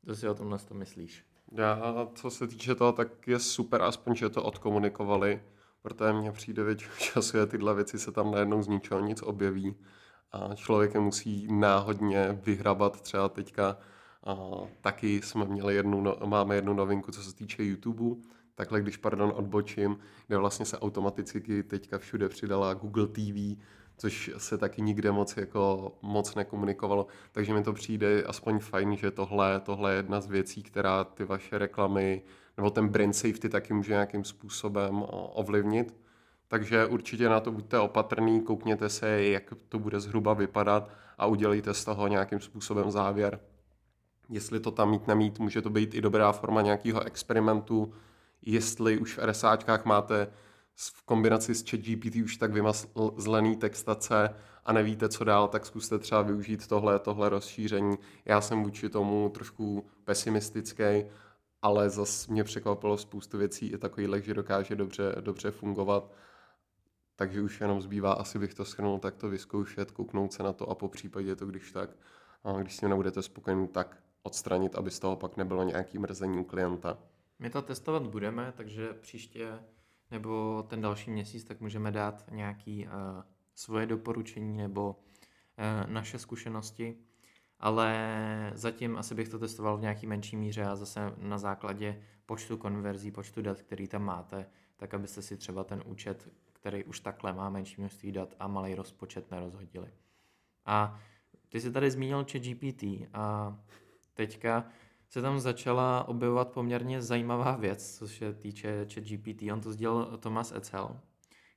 Co 0.06 0.16
si 0.16 0.28
o 0.28 0.34
tomhle 0.34 0.58
to 0.58 0.74
myslíš? 0.74 1.24
Já, 1.52 1.78
co 2.14 2.30
se 2.30 2.46
týče 2.46 2.74
toho, 2.74 2.92
tak 2.92 3.28
je 3.28 3.38
super 3.38 3.82
aspoň, 3.82 4.14
že 4.14 4.28
to 4.28 4.42
odkomunikovali, 4.42 5.42
protože 5.82 6.12
mně 6.12 6.32
přijde 6.32 6.64
většinou 6.64 6.94
času, 6.98 7.36
že 7.36 7.46
tyhle 7.46 7.74
věci 7.74 7.98
se 7.98 8.12
tam 8.12 8.30
najednou 8.30 8.62
z 8.62 8.68
ničeho 8.68 9.00
nic 9.00 9.22
objeví 9.22 9.76
a 10.32 10.54
člověk 10.54 10.94
je 10.94 11.00
musí 11.00 11.46
náhodně 11.52 12.40
vyhrabat 12.44 13.00
třeba 13.00 13.28
teďka 13.28 13.76
a 14.26 14.36
taky 14.80 15.22
jsme 15.22 15.44
měli 15.44 15.74
jednu, 15.74 16.00
no, 16.00 16.16
máme 16.26 16.54
jednu 16.54 16.74
novinku, 16.74 17.12
co 17.12 17.22
se 17.22 17.34
týče 17.34 17.64
YouTube, 17.64 18.16
takhle 18.54 18.80
když, 18.80 18.96
pardon, 18.96 19.32
odbočím, 19.36 19.98
kde 20.26 20.36
vlastně 20.36 20.66
se 20.66 20.78
automaticky 20.78 21.62
teďka 21.62 21.98
všude 21.98 22.28
přidala 22.28 22.74
Google 22.74 23.06
TV, 23.06 23.58
což 23.96 24.30
se 24.36 24.58
taky 24.58 24.82
nikde 24.82 25.12
moc 25.12 25.36
jako 25.36 25.92
moc 26.02 26.34
nekomunikovalo. 26.34 27.06
Takže 27.32 27.54
mi 27.54 27.62
to 27.62 27.72
přijde 27.72 28.22
aspoň 28.22 28.58
fajn, 28.58 28.96
že 28.96 29.10
tohle, 29.10 29.60
tohle 29.60 29.92
je 29.92 29.96
jedna 29.96 30.20
z 30.20 30.26
věcí, 30.26 30.62
která 30.62 31.04
ty 31.04 31.24
vaše 31.24 31.58
reklamy 31.58 32.22
nebo 32.56 32.70
ten 32.70 32.88
brand 32.88 33.16
safety 33.16 33.48
taky 33.48 33.74
může 33.74 33.92
nějakým 33.92 34.24
způsobem 34.24 35.04
ovlivnit. 35.10 35.94
Takže 36.48 36.86
určitě 36.86 37.28
na 37.28 37.40
to 37.40 37.52
buďte 37.52 37.78
opatrný, 37.78 38.40
koukněte 38.40 38.88
se, 38.88 39.22
jak 39.22 39.54
to 39.68 39.78
bude 39.78 40.00
zhruba 40.00 40.34
vypadat 40.34 40.90
a 41.18 41.26
udělejte 41.26 41.74
z 41.74 41.84
toho 41.84 42.08
nějakým 42.08 42.40
způsobem 42.40 42.90
závěr. 42.90 43.40
Jestli 44.28 44.60
to 44.60 44.70
tam 44.70 44.90
mít 44.90 45.06
nemít, 45.06 45.38
může 45.38 45.62
to 45.62 45.70
být 45.70 45.94
i 45.94 46.00
dobrá 46.00 46.32
forma 46.32 46.62
nějakého 46.62 47.02
experimentu. 47.02 47.94
Jestli 48.46 48.98
už 48.98 49.18
v 49.18 49.24
RSAčkách 49.24 49.84
máte 49.84 50.32
v 50.74 51.02
kombinaci 51.02 51.54
s 51.54 51.70
ChatGPT 51.70 52.16
už 52.16 52.36
tak 52.36 52.52
vymazlený 52.52 53.56
textace 53.56 54.34
a 54.64 54.72
nevíte, 54.72 55.08
co 55.08 55.24
dál, 55.24 55.48
tak 55.48 55.66
zkuste 55.66 55.98
třeba 55.98 56.22
využít 56.22 56.66
tohle, 56.66 56.98
tohle 56.98 57.28
rozšíření. 57.28 57.96
Já 58.24 58.40
jsem 58.40 58.62
vůči 58.62 58.88
tomu 58.88 59.28
trošku 59.28 59.86
pesimistický, 60.04 61.04
ale 61.62 61.90
zase 61.90 62.32
mě 62.32 62.44
překvapilo 62.44 62.98
spoustu 62.98 63.38
věcí 63.38 63.66
i 63.66 63.78
takových, 63.78 64.24
že 64.24 64.34
dokáže 64.34 64.76
dobře, 64.76 65.14
dobře 65.20 65.50
fungovat. 65.50 66.12
Takže 67.16 67.42
už 67.42 67.60
jenom 67.60 67.80
zbývá, 67.80 68.12
asi 68.12 68.38
bych 68.38 68.54
to 68.54 68.64
schrnul, 68.64 68.98
tak 68.98 69.16
to 69.16 69.28
vyzkoušet, 69.28 69.90
kouknout 69.90 70.32
se 70.32 70.42
na 70.42 70.52
to 70.52 70.68
a 70.68 70.74
po 70.74 70.88
případě 70.88 71.36
to, 71.36 71.46
když 71.46 71.72
tak, 71.72 71.90
když 72.60 72.76
s 72.76 72.80
tím 72.80 72.88
nebudete 72.88 73.22
spokojení, 73.22 73.68
tak 73.68 73.96
odstranit, 74.22 74.74
aby 74.74 74.90
z 74.90 74.98
toho 74.98 75.16
pak 75.16 75.36
nebylo 75.36 75.62
nějaký 75.62 75.98
mrzení 75.98 76.44
klienta. 76.44 76.98
My 77.38 77.50
to 77.50 77.62
testovat 77.62 78.06
budeme, 78.06 78.52
takže 78.56 78.92
příště 78.92 79.58
nebo 80.10 80.64
ten 80.68 80.80
další 80.80 81.10
měsíc, 81.10 81.44
tak 81.44 81.60
můžeme 81.60 81.90
dát 81.90 82.24
nějaký 82.30 82.86
uh, 82.86 82.92
svoje 83.54 83.86
doporučení 83.86 84.56
nebo 84.56 84.90
uh, 84.90 85.90
naše 85.90 86.18
zkušenosti, 86.18 86.96
ale 87.60 88.52
zatím 88.54 88.98
asi 88.98 89.14
bych 89.14 89.28
to 89.28 89.38
testoval 89.38 89.76
v 89.76 89.80
nějaký 89.80 90.06
menší 90.06 90.36
míře 90.36 90.64
a 90.64 90.76
zase 90.76 91.12
na 91.18 91.38
základě 91.38 92.02
počtu 92.26 92.56
konverzí, 92.56 93.10
počtu 93.10 93.42
dat, 93.42 93.62
který 93.62 93.88
tam 93.88 94.04
máte, 94.04 94.46
tak 94.76 94.94
abyste 94.94 95.22
si 95.22 95.36
třeba 95.36 95.64
ten 95.64 95.82
účet, 95.86 96.28
který 96.52 96.84
už 96.84 97.00
takhle 97.00 97.32
má 97.32 97.50
menší 97.50 97.80
množství 97.80 98.12
dat 98.12 98.34
a 98.38 98.48
malý 98.48 98.74
rozpočet 98.74 99.30
nerozhodili. 99.30 99.92
A 100.66 101.00
ty 101.48 101.60
jsi 101.60 101.72
tady 101.72 101.90
zmínil 101.90 102.26
ChatGPT 102.32 102.82
a 103.12 103.56
teďka 104.14 104.66
se 105.14 105.22
tam 105.22 105.40
začala 105.40 106.08
objevovat 106.08 106.48
poměrně 106.48 107.02
zajímavá 107.02 107.56
věc, 107.56 107.98
co 107.98 108.08
se 108.08 108.32
týče 108.32 108.86
ChatGPT. 108.94 109.42
On 109.52 109.60
to 109.60 109.72
sdělal 109.72 110.16
Thomas 110.16 110.52
Ecel, 110.52 111.00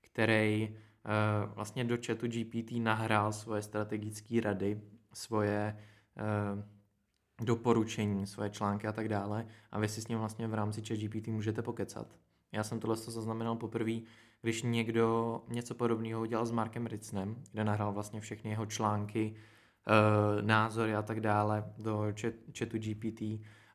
který 0.01 0.69
uh, 0.69 1.53
vlastně 1.53 1.83
do 1.83 1.97
chatu 2.05 2.27
GPT 2.27 2.71
nahrál 2.71 3.33
svoje 3.33 3.61
strategické 3.61 4.41
rady, 4.41 4.81
svoje 5.13 5.77
uh, 6.17 7.45
doporučení, 7.45 8.27
svoje 8.27 8.49
články 8.49 8.87
a 8.87 8.91
tak 8.91 9.09
dále 9.09 9.47
a 9.71 9.79
vy 9.79 9.87
si 9.87 10.01
s 10.01 10.07
ním 10.07 10.19
vlastně 10.19 10.47
v 10.47 10.53
rámci 10.53 10.81
ChatGPT 10.81 11.27
můžete 11.27 11.61
pokecat. 11.61 12.07
Já 12.51 12.63
jsem 12.63 12.79
tohle 12.79 12.95
zaznamenal 12.95 13.55
poprvé, 13.55 13.99
když 14.41 14.61
někdo 14.63 15.41
něco 15.47 15.75
podobného 15.75 16.21
udělal 16.21 16.45
s 16.45 16.51
Markem 16.51 16.85
Ritznem, 16.85 17.43
kde 17.51 17.63
nahrál 17.63 17.93
vlastně 17.93 18.21
všechny 18.21 18.49
jeho 18.49 18.65
články, 18.65 19.35
názory 20.41 20.95
a 20.95 21.01
tak 21.01 21.19
dále 21.19 21.73
do 21.77 22.13
chat, 22.21 22.33
chatu 22.57 22.77
GPT 22.77 23.21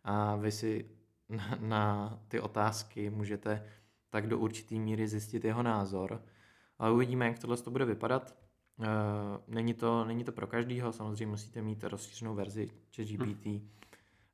a 0.05 0.37
vy 0.37 0.53
si 0.53 0.91
na, 1.29 1.59
na 1.61 2.19
ty 2.29 2.41
otázky 2.41 3.11
můžete 3.11 3.65
tak 4.11 4.27
do 4.27 4.39
určitý 4.39 4.81
míry 4.81 5.09
zjistit 5.09 5.45
jeho 5.45 5.63
názor. 5.63 6.23
Ale 6.79 6.93
uvidíme, 6.93 7.27
jak 7.27 7.39
tohle 7.39 7.57
to 7.57 7.71
bude 7.71 7.85
vypadat. 7.85 8.37
Uh, 8.79 8.87
není, 9.49 9.75
to, 9.75 10.05
není 10.05 10.25
to 10.25 10.33
pro 10.33 10.47
každýho, 10.47 10.93
samozřejmě 10.93 11.27
musíte 11.27 11.63
mít 11.63 11.85
rozšířenou 11.85 12.35
verzi 12.35 12.71
ChatGPT, 12.97 13.47
hmm. 13.47 13.69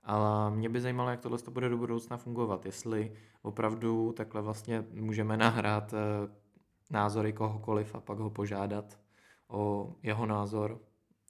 ale 0.03 0.51
mě 0.51 0.69
by 0.69 0.81
zajímalo, 0.81 1.11
jak 1.11 1.21
tohle 1.21 1.39
to 1.39 1.51
bude 1.51 1.69
do 1.69 1.77
budoucna 1.77 2.17
fungovat. 2.17 2.67
Jestli 2.67 3.13
opravdu 3.43 4.13
takhle 4.13 4.43
vlastně 4.43 4.85
můžeme 4.93 5.37
nahrát 5.37 5.93
uh, 5.93 5.99
názory 6.91 7.33
kohokoliv 7.33 7.95
a 7.95 8.01
pak 8.01 8.19
ho 8.19 8.31
požádat 8.31 8.99
o 9.49 9.93
jeho 10.03 10.27
názor, 10.27 10.81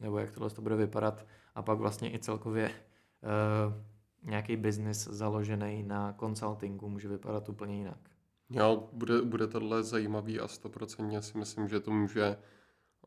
nebo 0.01 0.19
jak 0.19 0.31
tohle 0.31 0.51
to 0.51 0.63
bude 0.63 0.77
vypadat 0.77 1.27
a 1.55 1.63
pak 1.63 1.79
vlastně 1.79 2.15
i 2.15 2.19
celkově 2.19 2.71
uh, 2.71 3.75
nějaký 4.23 4.57
biznis 4.57 5.09
založený 5.09 5.83
na 5.83 6.15
consultingu 6.21 6.89
může 6.89 7.09
vypadat 7.09 7.49
úplně 7.49 7.77
jinak. 7.77 7.99
Jo, 8.51 8.89
bude, 8.93 9.23
bude 9.23 9.47
tohle 9.47 9.83
zajímavý 9.83 10.41
a 10.41 10.49
stoprocentně 10.49 11.23
si 11.23 11.39
myslím, 11.39 11.69
že 11.69 11.81
to 11.81 11.91
může 11.91 12.37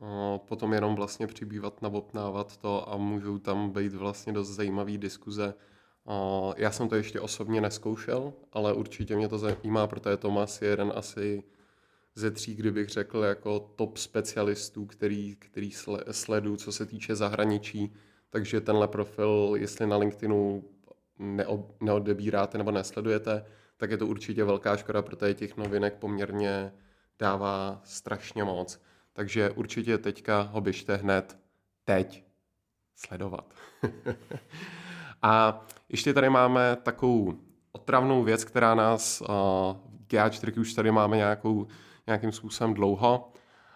uh, 0.02 0.38
potom 0.38 0.74
jenom 0.74 0.96
vlastně 0.96 1.28
přibývat, 1.28 1.82
nabopnávat 1.82 2.58
to 2.58 2.90
a 2.90 2.98
můžou 2.98 3.40
tam 3.40 3.70
být 3.70 3.94
vlastně 3.94 4.34
dost 4.34 4.50
zajímavý 4.50 4.98
diskuze. 4.98 5.54
Uh, 6.04 6.54
já 6.58 6.72
jsem 6.72 6.90
to 6.90 6.96
ještě 6.96 7.20
osobně 7.20 7.62
neskoušel, 7.62 8.34
ale 8.52 8.74
určitě 8.74 9.16
mě 9.16 9.28
to 9.28 9.38
zajímá, 9.38 9.88
protože 9.88 10.18
Tomas 10.18 10.62
je 10.62 10.68
jeden 10.68 10.94
asi 10.96 11.44
ze 12.16 12.32
tří, 12.32 12.56
kdybych 12.56 12.90
řekl, 12.90 13.24
jako 13.24 13.60
top 13.60 13.98
specialistů, 13.98 14.86
který, 14.86 15.36
který 15.36 15.72
sleduju, 16.12 16.56
co 16.56 16.72
se 16.72 16.86
týče 16.86 17.16
zahraničí. 17.16 17.94
Takže 18.30 18.62
tenhle 18.62 18.88
profil, 18.88 19.54
jestli 19.56 19.88
na 19.88 19.98
LinkedInu 19.98 20.64
neodebíráte 21.82 22.58
nebo 22.58 22.72
nesledujete, 22.72 23.46
tak 23.78 23.92
je 23.92 23.98
to 23.98 24.08
určitě 24.08 24.44
velká 24.44 24.78
škoda, 24.78 25.02
protože 25.02 25.34
těch 25.34 25.58
novinek 25.58 25.94
poměrně 25.94 26.74
dává 27.20 27.82
strašně 27.84 28.44
moc. 28.44 28.82
Takže 29.14 29.50
určitě 29.50 29.98
teďka 29.98 30.42
ho 30.42 30.62
běžte 30.62 30.96
hned 30.96 31.38
teď 31.86 32.24
sledovat. 32.96 33.54
a 35.22 35.66
ještě 35.90 36.14
tady 36.14 36.30
máme 36.30 36.78
takovou 36.84 37.34
otravnou 37.72 38.24
věc, 38.24 38.44
která 38.44 38.76
nás 38.76 39.22
uh, 39.22 39.28
GA4 40.08 40.60
už 40.60 40.74
tady 40.74 40.92
máme 40.92 41.18
nějakou 41.18 41.68
nějakým 42.12 42.32
způsobem 42.32 42.74
dlouho 42.74 43.32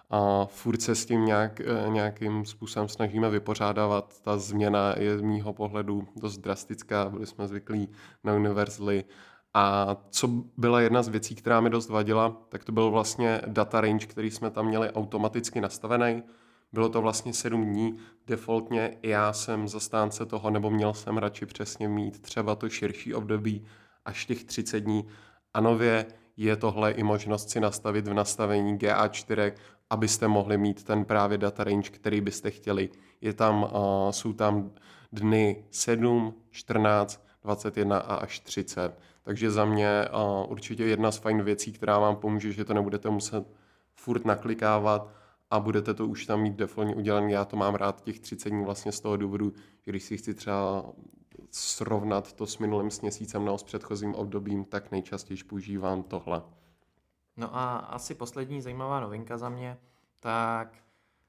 a 0.10 0.46
furt 0.46 0.82
se 0.82 0.96
s 0.96 1.06
tím 1.06 1.26
nějak, 1.26 1.62
eh, 1.62 1.90
nějakým 1.90 2.46
způsobem 2.46 2.88
snažíme 2.88 3.30
vypořádávat. 3.30 4.22
Ta 4.22 4.38
změna 4.38 4.94
je 4.98 5.18
z 5.18 5.22
mýho 5.22 5.54
pohledu 5.54 6.08
dost 6.16 6.38
drastická, 6.38 7.10
byli 7.10 7.26
jsme 7.26 7.48
zvyklí 7.48 7.90
na 8.24 8.34
Universally. 8.34 9.04
A 9.54 9.98
co 10.10 10.28
byla 10.58 10.82
jedna 10.82 11.04
z 11.04 11.08
věcí, 11.08 11.36
která 11.36 11.62
mi 11.62 11.70
dost 11.70 11.90
vadila, 11.90 12.38
tak 12.50 12.64
to 12.64 12.72
byl 12.72 12.92
vlastně 12.92 13.42
data 13.48 13.82
range, 13.82 14.08
který 14.08 14.32
jsme 14.32 14.52
tam 14.52 14.66
měli 14.68 14.92
automaticky 14.92 15.62
nastavený. 15.62 16.24
Bylo 16.74 16.90
to 16.90 17.02
vlastně 17.02 17.34
7 17.34 17.66
dní, 17.66 17.98
defaultně 18.28 18.98
já 19.04 19.34
jsem 19.34 19.68
zastánce 19.68 20.26
toho, 20.26 20.50
nebo 20.50 20.70
měl 20.70 20.94
jsem 20.94 21.18
radši 21.18 21.46
přesně 21.46 21.88
mít 21.88 22.22
třeba 22.22 22.56
to 22.56 22.70
širší 22.70 23.14
období 23.14 23.66
až 24.06 24.26
těch 24.26 24.44
30 24.44 24.80
dní. 24.80 25.06
A 25.54 25.62
nově 25.62 26.06
je 26.38 26.56
tohle 26.56 26.92
i 26.92 27.04
možnost 27.04 27.50
si 27.50 27.60
nastavit 27.60 28.08
v 28.08 28.14
nastavení 28.14 28.78
GA4, 28.78 29.54
abyste 29.90 30.28
mohli 30.28 30.58
mít 30.58 30.84
ten 30.84 31.06
právě 31.06 31.38
data 31.38 31.64
range, 31.64 31.90
který 31.90 32.22
byste 32.22 32.52
chtěli. 32.52 32.90
Je 33.22 33.34
tam, 33.34 33.64
uh, 33.64 33.70
jsou 34.12 34.34
tam 34.34 34.72
dny 35.12 35.66
7, 35.72 36.34
14, 36.52 37.26
21 37.44 37.98
a 37.98 38.16
až 38.16 38.40
30. 38.40 39.00
Takže 39.24 39.52
za 39.52 39.66
mě 39.66 40.08
uh, 40.14 40.52
určitě 40.52 40.86
jedna 40.86 41.12
z 41.12 41.18
fajn 41.18 41.44
věcí, 41.44 41.72
která 41.72 42.00
vám 42.00 42.16
pomůže, 42.16 42.52
že 42.52 42.66
to 42.66 42.74
nebudete 42.74 43.10
muset 43.10 43.48
furt 43.96 44.26
naklikávat 44.26 45.10
a 45.52 45.60
budete 45.60 45.94
to 45.94 46.08
už 46.08 46.26
tam 46.26 46.42
mít 46.42 46.56
defaultně 46.56 46.96
udělané. 46.96 47.32
Já 47.32 47.46
to 47.46 47.56
mám 47.58 47.76
rád 47.76 48.04
těch 48.04 48.20
30 48.20 48.50
dní 48.50 48.64
vlastně 48.64 48.92
z 48.92 49.00
toho 49.00 49.18
důvodu, 49.18 49.54
že 49.86 49.92
když 49.92 50.04
si 50.04 50.18
chci 50.18 50.34
třeba 50.34 50.86
srovnat 51.56 52.34
to 52.34 52.48
s 52.48 52.58
minulým 52.58 52.92
s 52.92 53.02
měsícem 53.02 53.46
nebo 53.46 53.58
s 53.58 53.64
předchozím 53.64 54.16
obdobím, 54.16 54.66
tak 54.66 54.92
nejčastěji 54.92 55.44
používám 55.44 56.04
tohle. 56.04 56.44
No 57.38 57.56
a 57.56 57.76
asi 57.78 58.16
poslední 58.16 58.62
zajímavá 58.62 59.00
novinka 59.00 59.38
za 59.38 59.50
mě, 59.50 59.78
tak 60.20 60.78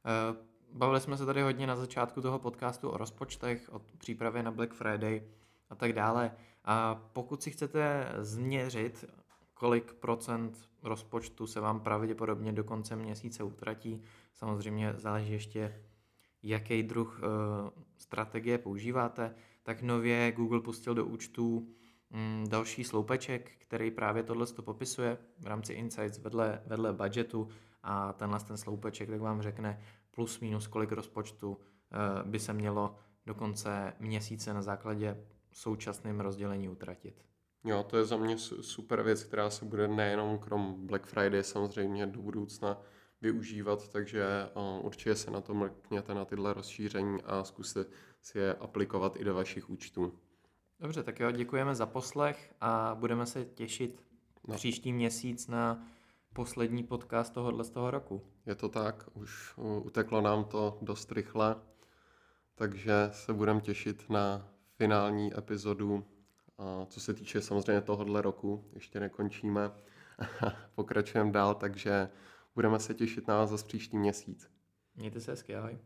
eh, 0.05 0.37
bavili 0.73 1.01
jsme 1.01 1.17
se 1.17 1.27
tady 1.27 1.43
hodně 1.43 1.67
na 1.67 1.77
začátku 1.77 2.21
toho 2.21 2.39
podcastu 2.39 2.91
o 2.91 2.97
rozpočtech, 2.97 3.69
o 3.73 3.79
přípravě 3.99 4.43
na 4.43 4.51
Black 4.51 4.75
Friday 4.75 5.23
a 5.71 5.75
tak 5.75 5.93
dále. 5.93 6.33
A 6.65 6.95
pokud 7.13 7.43
si 7.43 7.51
chcete 7.51 8.13
změřit, 8.19 9.05
kolik 9.55 9.93
procent 9.95 10.69
rozpočtu 10.83 11.47
se 11.47 11.61
vám 11.61 11.81
pravděpodobně 11.81 12.53
do 12.53 12.65
konce 12.65 12.97
měsíce 12.97 13.43
utratí, 13.43 14.03
samozřejmě 14.35 14.95
záleží 14.97 15.33
ještě, 15.33 15.83
jaký 16.43 16.83
druh 16.83 17.21
uh, 17.23 17.71
strategie 17.97 18.59
používáte, 18.59 19.35
tak 19.67 19.83
nově 19.83 20.33
Google 20.33 20.61
pustil 20.61 20.95
do 20.95 21.07
účtu 21.07 21.69
mm, 22.11 22.45
další 22.49 22.85
sloupeček, 22.85 23.51
který 23.59 23.91
právě 23.91 24.23
tohle 24.23 24.47
to 24.47 24.63
popisuje 24.63 25.19
v 25.39 25.47
rámci 25.47 25.73
Insights 25.73 26.19
vedle, 26.19 26.63
vedle 26.67 26.93
budgetu 26.93 27.49
a 27.83 28.13
tenhle 28.13 28.41
ten 28.41 28.57
sloupeček 28.57 29.11
tak 29.11 29.21
vám 29.21 29.43
řekne 29.43 29.83
plus 30.11 30.41
minus 30.41 30.67
kolik 30.67 30.93
rozpočtu 30.93 31.51
uh, 31.51 32.31
by 32.31 32.39
se 32.39 32.53
mělo 32.53 32.97
do 33.27 33.35
konce 33.35 33.93
měsíce 34.01 34.55
na 34.55 34.63
základě 34.63 35.25
současným 35.53 36.21
rozdělení 36.21 36.69
utratit. 36.69 37.25
Jo, 37.65 37.83
to 37.83 37.97
je 37.97 38.05
za 38.05 38.17
mě 38.17 38.39
super 38.39 39.03
věc, 39.03 39.25
která 39.25 39.51
se 39.51 39.65
bude 39.65 39.89
nejenom 39.89 40.39
krom 40.39 40.87
Black 40.87 41.07
Friday 41.07 41.43
samozřejmě 41.43 42.07
do 42.07 42.23
budoucna 42.23 42.81
využívat, 43.21 43.89
takže 43.89 44.25
uh, 44.55 44.87
určitě 44.87 45.15
se 45.15 45.31
na 45.31 45.41
to 45.41 45.55
mrkněte 45.55 46.15
na 46.15 46.25
tyhle 46.25 46.55
rozšíření 46.55 47.23
a 47.25 47.45
zkuste 47.45 47.85
si 48.27 48.39
je 48.39 48.55
aplikovat 48.55 49.17
i 49.17 49.25
do 49.25 49.35
vašich 49.35 49.71
účtů. 49.71 50.13
Dobře, 50.81 51.03
tak 51.03 51.21
jo, 51.21 51.31
děkujeme 51.31 51.75
za 51.75 51.87
poslech 51.87 52.55
a 52.61 52.97
budeme 53.01 53.27
se 53.27 53.45
těšit 53.45 54.07
no. 54.49 54.55
příští 54.55 54.93
měsíc 54.93 55.49
na 55.49 55.87
poslední 56.33 56.85
podcast 56.85 57.33
tohohle 57.33 57.65
z 57.65 57.71
toho 57.71 57.91
roku. 57.91 58.23
Je 58.47 58.55
to 58.55 58.69
tak, 58.69 59.09
už 59.15 59.55
uteklo 59.83 60.21
nám 60.21 60.45
to 60.45 60.79
dost 60.83 61.13
rychle, 61.13 61.57
takže 62.55 63.09
se 63.13 63.33
budeme 63.33 63.61
těšit 63.61 64.11
na 64.11 64.49
finální 64.77 65.39
epizodu, 65.39 66.05
co 66.87 67.01
se 67.01 67.15
týče 67.15 67.43
samozřejmě 67.43 67.81
tohohle 67.81 68.23
roku, 68.23 68.65
ještě 68.73 69.01
nekončíme, 69.01 69.71
pokračujeme 70.75 71.33
dál, 71.33 71.55
takže 71.55 72.09
budeme 72.55 72.81
se 72.81 72.95
těšit 72.95 73.29
na 73.29 73.37
vás 73.37 73.51
za 73.51 73.67
příští 73.67 73.99
měsíc. 73.99 74.51
Mějte 74.97 75.21
se 75.21 75.31
hezky, 75.31 75.57
ahoj. 75.57 75.79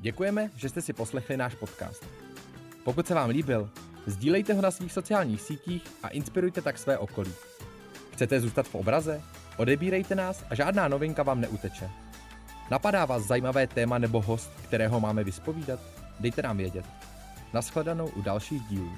Děkujeme, 0.00 0.50
že 0.56 0.68
jste 0.68 0.82
si 0.82 0.92
poslechli 0.92 1.36
náš 1.36 1.54
podcast. 1.54 2.04
Pokud 2.84 3.06
se 3.06 3.14
vám 3.14 3.30
líbil, 3.30 3.70
sdílejte 4.06 4.54
ho 4.54 4.62
na 4.62 4.70
svých 4.70 4.92
sociálních 4.92 5.40
sítích 5.40 5.82
a 6.02 6.08
inspirujte 6.08 6.62
tak 6.62 6.78
své 6.78 6.98
okolí. 6.98 7.32
Chcete 8.12 8.40
zůstat 8.40 8.68
v 8.68 8.74
obraze? 8.74 9.22
Odebírejte 9.56 10.14
nás 10.14 10.44
a 10.50 10.54
žádná 10.54 10.88
novinka 10.88 11.22
vám 11.22 11.40
neuteče. 11.40 11.90
Napadá 12.70 13.04
vás 13.04 13.22
zajímavé 13.22 13.66
téma 13.66 13.98
nebo 13.98 14.20
host, 14.20 14.50
kterého 14.64 15.00
máme 15.00 15.24
vyspovídat? 15.24 15.80
Dejte 16.20 16.42
nám 16.42 16.56
vědět. 16.56 16.84
Naschledanou 17.52 18.08
u 18.08 18.22
dalších 18.22 18.62
dílů. 18.62 18.92